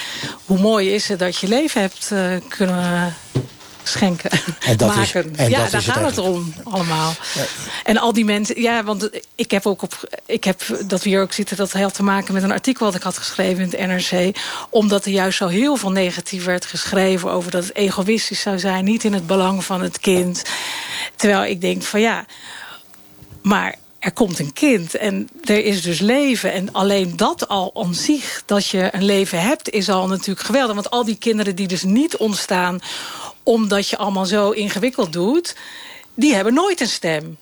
[0.45, 3.13] hoe mooi is het dat je leven hebt uh, kunnen
[3.87, 5.31] schenken, en dat maken.
[5.31, 7.13] Is, en ja, dat daar gaat het, om allemaal.
[7.33, 7.43] Ja.
[7.83, 11.21] En al die mensen, ja, want ik heb ook op, ik heb dat we hier
[11.21, 14.11] ook zitten, dat had te maken met een artikel dat ik had geschreven in het
[14.11, 14.37] NRC,
[14.69, 18.85] omdat er juist zo heel veel negatief werd geschreven over dat het egoïstisch zou zijn,
[18.85, 20.43] niet in het belang van het kind.
[21.15, 22.25] Terwijl ik denk van ja,
[23.41, 23.75] maar
[24.05, 26.53] er komt een kind en er is dus leven.
[26.53, 30.75] En alleen dat al om zich, dat je een leven hebt, is al natuurlijk geweldig.
[30.75, 32.79] Want al die kinderen die dus niet ontstaan
[33.45, 35.55] omdat je allemaal zo ingewikkeld doet...
[36.13, 37.37] die hebben nooit een stem.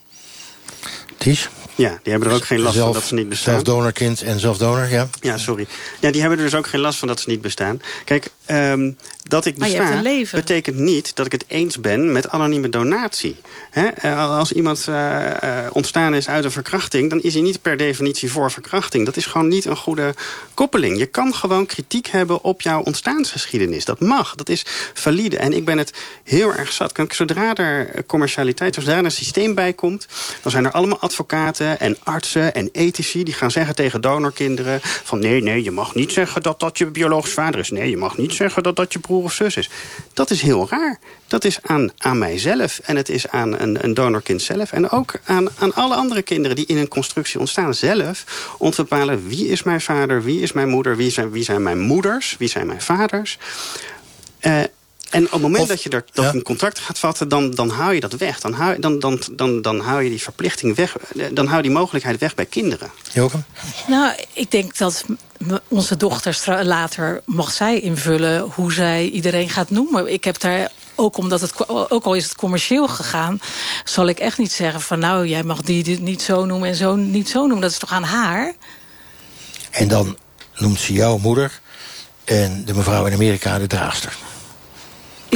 [1.18, 1.50] Ties?
[1.76, 3.54] Ja, die hebben er ook geen last zelf, van dat ze niet bestaan.
[3.54, 5.10] Zelfdonorkind en zelfdonor, ja.
[5.22, 5.68] Ja, sorry.
[6.00, 7.82] Ja, die hebben er dus ook geen last van dat ze niet bestaan.
[8.06, 13.36] Kijk, um, dat ik besta betekent niet dat ik het eens ben met anonieme donatie.
[13.70, 14.16] He?
[14.16, 15.32] Als iemand uh,
[15.72, 17.10] ontstaan is uit een verkrachting...
[17.10, 19.06] dan is hij niet per definitie voor verkrachting.
[19.06, 20.14] Dat is gewoon niet een goede
[20.54, 20.98] koppeling.
[20.98, 23.86] Je kan gewoon kritiek hebben op jouw ontstaansgeschiedenis.
[23.86, 25.38] Dat mag, dat is valide.
[25.38, 26.92] En ik ben het heel erg zat.
[27.10, 30.08] Zodra er commercialiteit, zodra er een systeem bij komt...
[30.42, 33.24] dan zijn er allemaal advocaten en artsen en ethici...
[33.24, 34.80] die gaan zeggen tegen donorkinderen...
[34.82, 37.70] van nee, nee, je mag niet zeggen dat dat je biologisch vader is.
[37.70, 39.70] Nee, je mag niet zeggen dat dat je broer of zus is.
[40.14, 41.00] Dat is heel raar.
[41.28, 44.72] Dat is aan, aan mijzelf en het is aan een, een donorkind zelf...
[44.72, 48.24] en ook aan, aan alle andere kinderen die in een constructie ontstaan zelf...
[48.58, 50.98] om te bepalen wie is mijn vader, wie is mijn moeder...
[50.98, 53.38] wie zijn, wie zijn mijn moeders, wie zijn mijn vaders...
[54.42, 54.64] Uh,
[55.14, 56.34] en op het moment Of- dat je er, dat ja.
[56.34, 58.40] een contract gaat vatten, dan, dan hou je dat weg.
[58.40, 60.96] Dan hou, dan, dan, dan, dan hou je die verplichting weg.
[61.32, 62.92] Dan hou je die mogelijkheid weg bij kinderen.
[63.12, 63.46] Joken?
[63.88, 65.06] Nou, ik denk dat
[65.68, 70.14] onze dochter stra- later mag zij invullen hoe zij iedereen gaat noemen.
[70.14, 73.40] Ik heb daar ook omdat het ook al is het commercieel gegaan,
[73.84, 76.76] zal ik echt niet zeggen van nou jij mag die dit niet zo noemen en
[76.76, 77.62] zo niet zo noemen.
[77.62, 78.54] Dat is toch aan haar?
[79.72, 80.18] En dan
[80.56, 81.62] noemt ze jouw moeder
[82.24, 84.16] en de mevrouw in Amerika de draagster.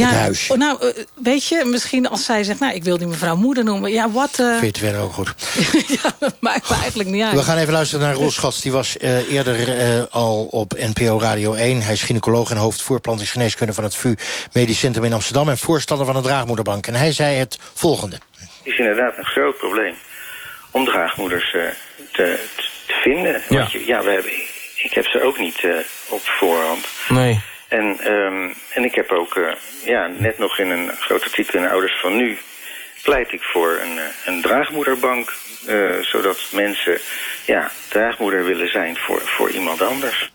[0.06, 0.50] Het huis.
[0.52, 3.64] oh, nou, eh, weet je, misschien als zij zegt, nou, ik wil die mevrouw moeder
[3.64, 3.92] noemen.
[3.92, 4.40] Ja, wat?
[4.40, 5.34] eh, Vind je het verder ook goed?
[6.04, 7.34] ja, dat maakt me eigenlijk niet uit.
[7.34, 8.62] We gaan even luisteren naar Roel Schats.
[8.62, 11.82] Die was eh, eerder eh, al op NPO Radio 1.
[11.82, 14.16] Hij is gynaecoloog en hoofd voorplantingsgeneeskunde van het VU
[14.54, 15.50] Medisch Centrum in Amsterdam...
[15.50, 16.88] en voorstander van de Draagmoederbank.
[16.88, 18.16] En hij zei het volgende.
[18.38, 19.94] Het is inderdaad een groot probleem
[20.72, 21.62] om draagmoeders eh,
[22.12, 22.40] te,
[22.88, 23.42] te vinden.
[23.50, 23.58] Ja.
[23.58, 24.32] Want je, ja, we hebben,
[24.84, 25.70] ik heb ze ook niet eh,
[26.10, 26.86] op voorhand.
[27.10, 27.42] Nee.
[27.68, 29.54] En, ehm, en ik heb ook eh,
[29.86, 32.38] ja, net nog in een groot artikel in de Ouders van Nu...
[33.04, 35.34] pleit ik voor een, eh, een draagmoederbank...
[35.68, 37.00] eh, zodat mensen
[37.46, 40.32] ja, draagmoeder willen zijn voor, voor iemand anders.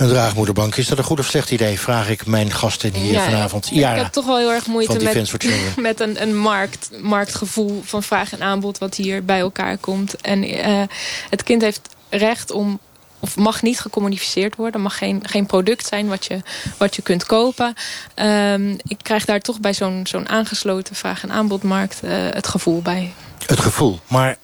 [0.00, 1.80] Een draagmoederbank, is dat een goed of slecht idee?
[1.80, 3.66] Vraag ik mijn gasten hier Ja, vanavond.
[3.66, 8.02] Ik Iara, heb toch wel heel erg moeite met, met een, een markt, marktgevoel van
[8.02, 10.16] vraag en aanbod wat hier bij elkaar komt.
[10.20, 10.82] En eh,
[11.30, 12.80] het kind heeft recht om,
[13.20, 16.42] of mag niet gecommuniceerd worden, mag geen, geen product zijn wat je,
[16.76, 17.74] wat je kunt kopen.
[18.14, 22.82] Ehm, ik krijg daar toch bij zo'n zo'n aangesloten vraag en aanbodmarkt eh, het gevoel
[22.82, 23.12] bij.
[23.46, 24.00] Het gevoel.
[24.06, 24.36] Maar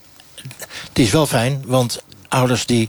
[0.88, 2.88] het is wel fijn, want ouders die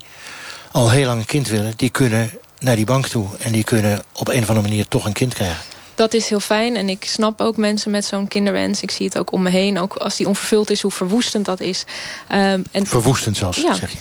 [0.71, 1.73] al heel lang een kind willen...
[1.75, 5.05] die kunnen naar die bank toe en die kunnen op een of andere manier toch
[5.05, 5.63] een kind krijgen.
[5.95, 6.75] dat is heel fijn.
[6.75, 8.81] En ik snap ook mensen met zo'n kinderwens.
[8.81, 9.79] Ik zie het ook om me heen.
[9.79, 11.83] Ook als die onvervuld is, hoe verwoestend dat is.
[12.31, 13.73] Um, en verwoestend zelfs, ja.
[13.73, 13.97] zeg je.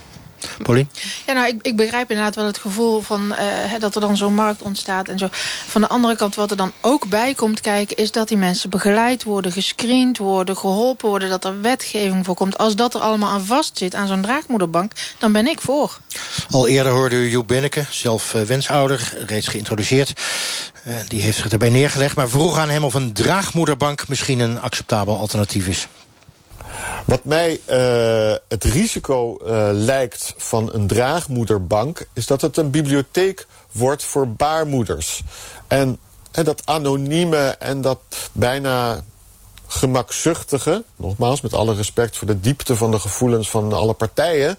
[0.63, 0.87] Pauline?
[1.27, 4.35] Ja, nou, ik, ik begrijp inderdaad wel het gevoel van uh, dat er dan zo'n
[4.35, 5.29] markt ontstaat en zo.
[5.67, 8.71] Van de andere kant, wat er dan ook bij komt kijken, is dat die mensen
[8.71, 12.59] begeleid worden, gescreend worden, geholpen worden, dat er wetgeving voor komt.
[12.59, 15.99] Als dat er allemaal aan vast zit, aan zo'n draagmoederbank, dan ben ik voor.
[16.51, 20.13] Al eerder hoorde u Joep Binneke, zelf uh, wensouder, reeds geïntroduceerd.
[20.87, 24.61] Uh, die heeft zich erbij neergelegd, maar vroeg aan hem of een draagmoederbank misschien een
[24.61, 25.89] acceptabel alternatief is.
[27.05, 32.09] Wat mij uh, het risico uh, lijkt van een draagmoederbank...
[32.13, 35.23] is dat het een bibliotheek wordt voor baarmoeders.
[35.67, 35.99] En,
[36.31, 38.01] dat anonieme en dat
[38.33, 39.05] bijna
[39.67, 40.85] gemakzuchtige...
[40.97, 44.59] nogmaals, met alle respect voor de diepte van de gevoelens van alle partijen...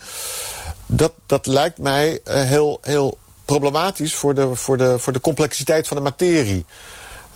[0.86, 5.88] dat, dat lijkt mij uh, heel, heel problematisch voor de, voor, de, voor de complexiteit
[5.88, 6.66] van de materie.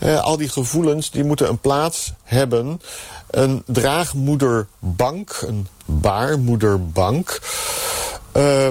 [0.03, 2.81] Uh, al die gevoelens die moeten een plaats hebben.
[3.29, 7.39] Een draagmoederbank, een baarmoederbank,
[8.37, 8.67] uh,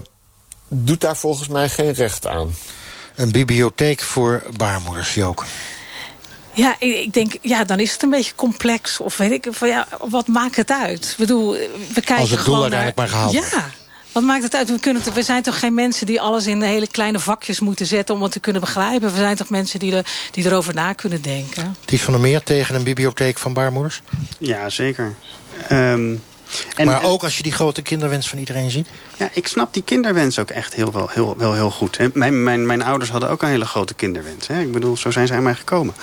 [0.69, 2.55] doet daar volgens mij geen recht aan.
[3.15, 5.45] Een bibliotheek voor baarmoeders, Joke.
[6.53, 9.01] Ja, ik denk, ja, dan is het een beetje complex.
[9.01, 11.11] Of weet ik, van, ja, wat maakt het uit?
[11.11, 13.71] Ik bedoel, we kijken Als het doel uiteindelijk naar, maar gehaald Ja.
[14.13, 14.71] Wat maakt het uit?
[14.71, 18.15] We, kunnen we zijn toch geen mensen die alles in hele kleine vakjes moeten zetten...
[18.15, 19.11] om het te kunnen begrijpen?
[19.11, 21.77] We zijn toch mensen die, er, die erover na kunnen denken?
[21.85, 24.03] Ties van der Meer tegen een bibliotheek van baarmoeders?
[24.39, 25.15] Ja, zeker.
[25.73, 26.23] Um,
[26.77, 28.89] en, maar ook als je die grote kinderwens van iedereen ziet?
[29.17, 31.99] Ja, ik snap die kinderwens ook echt heel, wel, heel, wel heel goed.
[31.99, 32.09] Hè.
[32.15, 34.47] Mijn, mijn, mijn ouders hadden ook een hele grote kinderwens.
[34.47, 34.61] Hè.
[34.61, 35.95] Ik bedoel, zo zijn ze aan mij gekomen.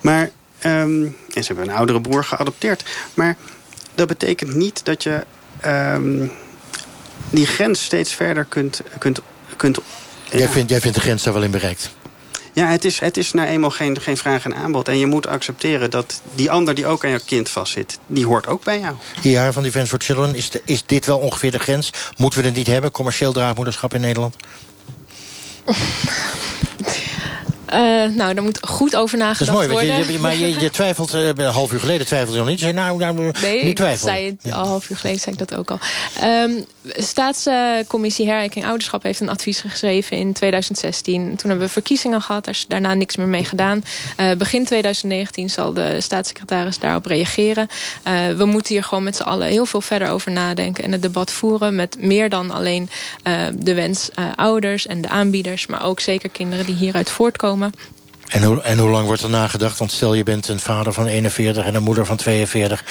[0.00, 0.30] Maar,
[0.64, 2.84] um, en ze hebben een oudere broer geadopteerd.
[3.14, 3.36] Maar
[3.94, 5.24] dat betekent niet dat je...
[5.66, 6.32] Um,
[7.30, 8.80] die grens steeds verder kunt...
[8.98, 9.20] kunt,
[9.56, 9.78] kunt
[10.30, 10.48] jij, ja.
[10.48, 11.90] vindt, jij vindt de grens daar wel in bereikt?
[12.54, 14.88] Ja, het is, het is nou eenmaal geen, geen vraag en aanbod.
[14.88, 17.98] En je moet accepteren dat die ander die ook aan jouw kind vastzit...
[18.06, 18.94] die hoort ook bij jou.
[19.22, 21.92] Ja, van Defense for Children, is, de, is dit wel ongeveer de grens?
[22.16, 24.36] Moeten we het niet hebben, commercieel draagmoederschap in Nederland?
[27.72, 27.78] Uh,
[28.16, 29.70] nou, daar moet goed over nagedacht worden.
[29.70, 30.14] Dat is mooi, worden.
[30.14, 32.58] Je, maar je, je twijfelt, uh, een half uur geleden twijfelde je nog niet.
[32.58, 34.14] Je zei, nou, nou nee, niet twijfelen.
[34.14, 34.54] zei het, ja.
[34.54, 35.78] al half uur geleden zei ik dat ook al.
[36.24, 41.36] Um, Staatscommissie Herrijking Ouderschap heeft een advies geschreven in 2016.
[41.36, 43.84] Toen hebben we verkiezingen gehad, daar is daarna niks meer mee gedaan.
[44.20, 47.68] Uh, begin 2019 zal de staatssecretaris daarop reageren.
[48.36, 50.84] We moeten hier gewoon met z'n allen heel veel verder over nadenken...
[50.84, 52.90] en het debat voeren met meer dan alleen
[53.54, 55.66] de wens ouders en de aanbieders...
[55.66, 57.61] maar ook zeker kinderen die hieruit voortkomen.
[58.28, 59.78] En hoe, en hoe lang wordt er nagedacht?
[59.78, 62.84] Want stel je bent een vader van 41 en een moeder van 42...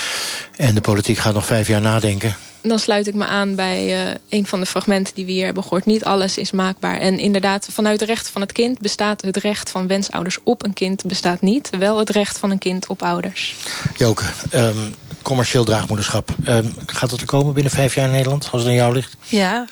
[0.55, 2.36] en de politiek gaat nog vijf jaar nadenken.
[2.61, 5.63] Dan sluit ik me aan bij uh, een van de fragmenten die we hier hebben
[5.63, 5.86] gehoord.
[5.86, 6.97] Niet alles is maakbaar.
[6.97, 10.74] En inderdaad, vanuit de rechten van het kind bestaat het recht van wensouders op een
[10.74, 11.69] kind bestaat niet.
[11.78, 13.55] Wel het recht van een kind op ouders.
[13.97, 16.30] Joke, um, commercieel draagmoederschap.
[16.47, 19.15] Um, gaat dat er komen binnen vijf jaar in Nederland, als het aan jou ligt?
[19.26, 19.65] Ja,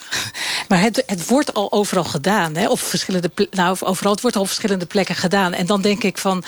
[0.68, 2.56] maar het, het wordt al overal gedaan.
[2.56, 2.68] Hè?
[2.70, 5.54] Op verschillende nou, overal, het wordt al op verschillende plekken gedaan.
[5.54, 6.44] En dan denk ik van,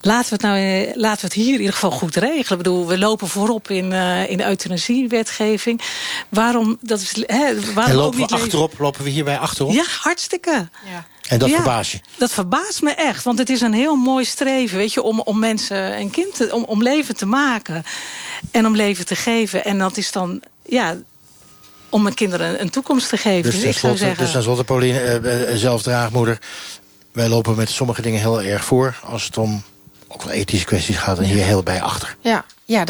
[0.00, 2.50] laten we het, nou, laten we het hier in ieder geval goed regelen.
[2.50, 5.80] Ik bedoel, we lopen voorop in, uh, in de euthanasiewetgeving.
[6.28, 9.72] Waarom, dat is, hè, waarom en lopen ook niet we achterop, lopen we hierbij achterop?
[9.72, 10.68] Ja, hartstikke.
[10.90, 11.06] Ja.
[11.28, 12.00] En dat ja, verbaast je?
[12.18, 13.24] Dat verbaast me echt.
[13.24, 16.54] Want het is een heel mooi streven, weet je, om, om mensen en kind te,
[16.54, 17.84] om, om leven te maken.
[18.50, 19.64] En om leven te geven.
[19.64, 20.96] En dat is dan, ja,
[21.88, 23.50] om mijn kinderen een toekomst te geven.
[23.50, 24.24] Dus, dus ik zou zeggen...
[24.24, 25.20] Dus tenslotte, Pauline,
[25.50, 26.38] uh, zelf draagmoeder.
[27.12, 28.98] Wij lopen met sommige dingen heel erg voor.
[29.04, 29.62] Als het om
[30.08, 31.18] ook wel ethische kwesties gaat.
[31.18, 32.16] En hier heel bij achter.
[32.20, 32.86] Ja, ja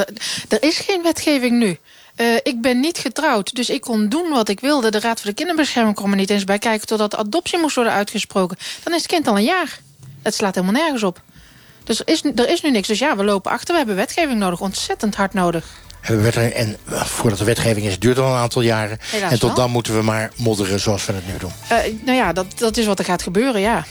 [0.48, 1.78] er is geen wetgeving nu.
[2.22, 4.90] Uh, ik ben niet getrouwd, dus ik kon doen wat ik wilde.
[4.90, 6.86] De Raad voor de Kinderbescherming kon me niet eens bij kijken...
[6.86, 8.56] totdat adoptie moest worden uitgesproken.
[8.82, 9.78] Dan is het kind al een jaar.
[10.22, 11.20] Het slaat helemaal nergens op.
[11.84, 12.88] Dus er is, er is nu niks.
[12.88, 13.70] Dus ja, we lopen achter.
[13.70, 14.60] We hebben wetgeving nodig.
[14.60, 15.66] Ontzettend hard nodig.
[16.02, 18.98] En voordat de wetgeving is, duurt al een aantal jaren.
[19.00, 19.54] Helaas en tot wel.
[19.54, 21.52] dan moeten we maar modderen zoals we het nu doen.
[21.72, 23.84] Uh, nou ja, dat, dat is wat er gaat gebeuren, ja.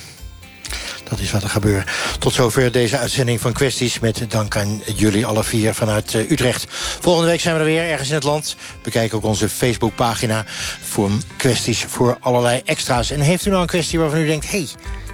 [1.09, 1.89] Dat is wat er gebeurt.
[2.19, 3.99] Tot zover deze uitzending van Kwesties.
[3.99, 6.65] Met dank aan jullie alle vier vanuit uh, Utrecht.
[6.99, 8.55] Volgende week zijn we er weer ergens in het land.
[8.83, 10.45] Bekijk ook onze Facebookpagina
[10.81, 13.11] voor kwesties voor allerlei extra's.
[13.11, 14.51] En heeft u nou een kwestie waarvan u denkt...
[14.51, 14.67] hey,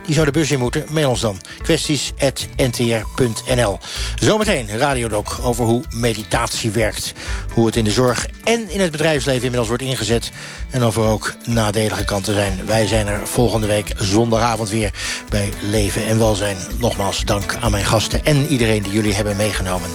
[0.08, 1.41] die zou de bus in moeten, mail ons dan.
[1.62, 3.80] kwesties.ntr.nl
[4.20, 7.14] Zometeen Radiodoc over hoe meditatie werkt.
[7.53, 10.32] Hoe het in de zorg en in het bedrijfsleven inmiddels wordt ingezet.
[10.70, 12.66] En of er ook nadelige kanten zijn.
[12.66, 14.93] Wij zijn er volgende week zondagavond weer
[15.30, 16.58] bij Leven en Welzijn.
[16.80, 19.89] Nogmaals dank aan mijn gasten en iedereen die jullie hebben meegenomen.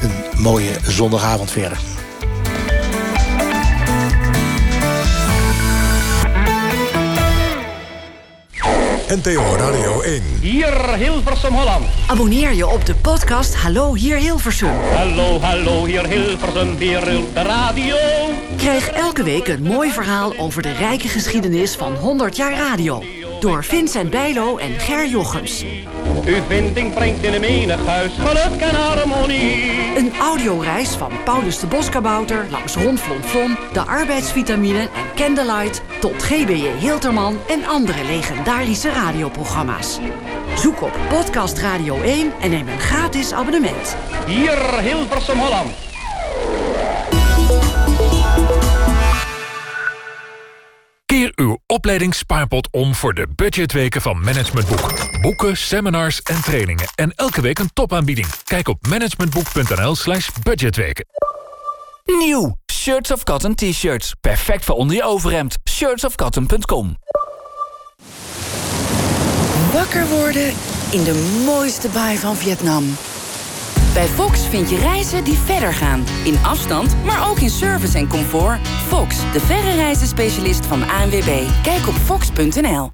[0.00, 1.78] Een mooie zondagavond verder.
[9.14, 10.22] NPO Radio 1.
[10.40, 11.84] Hier Hilversum Holland.
[12.06, 14.68] Abonneer je op de podcast Hallo hier Hilversum.
[14.94, 17.96] Hallo, hallo, hier Hilversum, hier de radio.
[18.56, 23.02] Krijg elke week een mooi verhaal over de rijke geschiedenis van 100 jaar radio.
[23.40, 25.64] Door Vincent Bijlo en Ger Jochems.
[26.26, 29.96] Uw vinding brengt in een menig huis geluk en harmonie.
[29.96, 36.22] Een audioreis van Paulus de Boskabouter langs Ron Flon Flon, de arbeidsvitamine en Candlelight tot
[36.22, 39.98] GBJ Hilterman en andere legendarische radioprogramma's.
[40.56, 43.96] Zoek op Podcast Radio 1 en neem een gratis abonnement.
[44.26, 45.93] Hier Hilversum Holland.
[51.14, 55.20] Keer uw opleidingsspaarpot om voor de budgetweken van Management Boek.
[55.20, 56.86] Boeken, seminars en trainingen.
[56.94, 58.26] En elke week een topaanbieding.
[58.44, 61.06] Kijk op managementboek.nl slash budgetweken.
[62.04, 62.56] Nieuw!
[62.72, 64.14] Shirts of Cotton t-shirts.
[64.20, 65.56] Perfect voor onder je overhemd.
[65.70, 66.96] shirtsofcotton.com
[69.72, 70.52] Wakker worden
[70.90, 72.84] in de mooiste baai van Vietnam.
[73.94, 76.04] Bij Fox vind je reizen die verder gaan.
[76.24, 78.68] In afstand, maar ook in service en comfort.
[78.68, 81.46] Fox, de verre reizenspecialist van ANWB.
[81.62, 82.92] Kijk op fox.nl.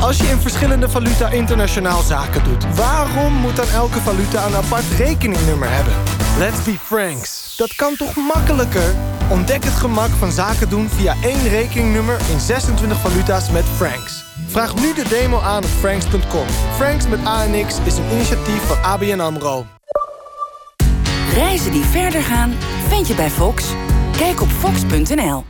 [0.00, 2.76] Als je in verschillende valuta internationaal zaken doet...
[2.76, 5.94] waarom moet dan elke valuta een apart rekeningnummer hebben?
[6.38, 7.56] Let's be franks.
[7.56, 8.94] Dat kan toch makkelijker?
[9.30, 12.20] Ontdek het gemak van zaken doen via één rekeningnummer...
[12.30, 14.24] in 26 valuta's met Franks.
[14.54, 16.46] Vraag nu de demo aan op franks.com.
[16.74, 19.66] Franks met ANX is een initiatief van ABN AMRO.
[21.32, 22.54] Reizen die verder gaan,
[22.88, 23.64] vind je bij Fox.
[24.16, 25.44] Kijk op fox.nl.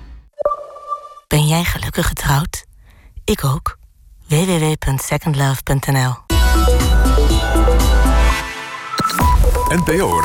[1.28, 2.64] Ben jij gelukkig getrouwd?
[3.24, 3.76] Ik ook.
[4.28, 6.14] www.secondlove.nl
[9.68, 10.20] NPO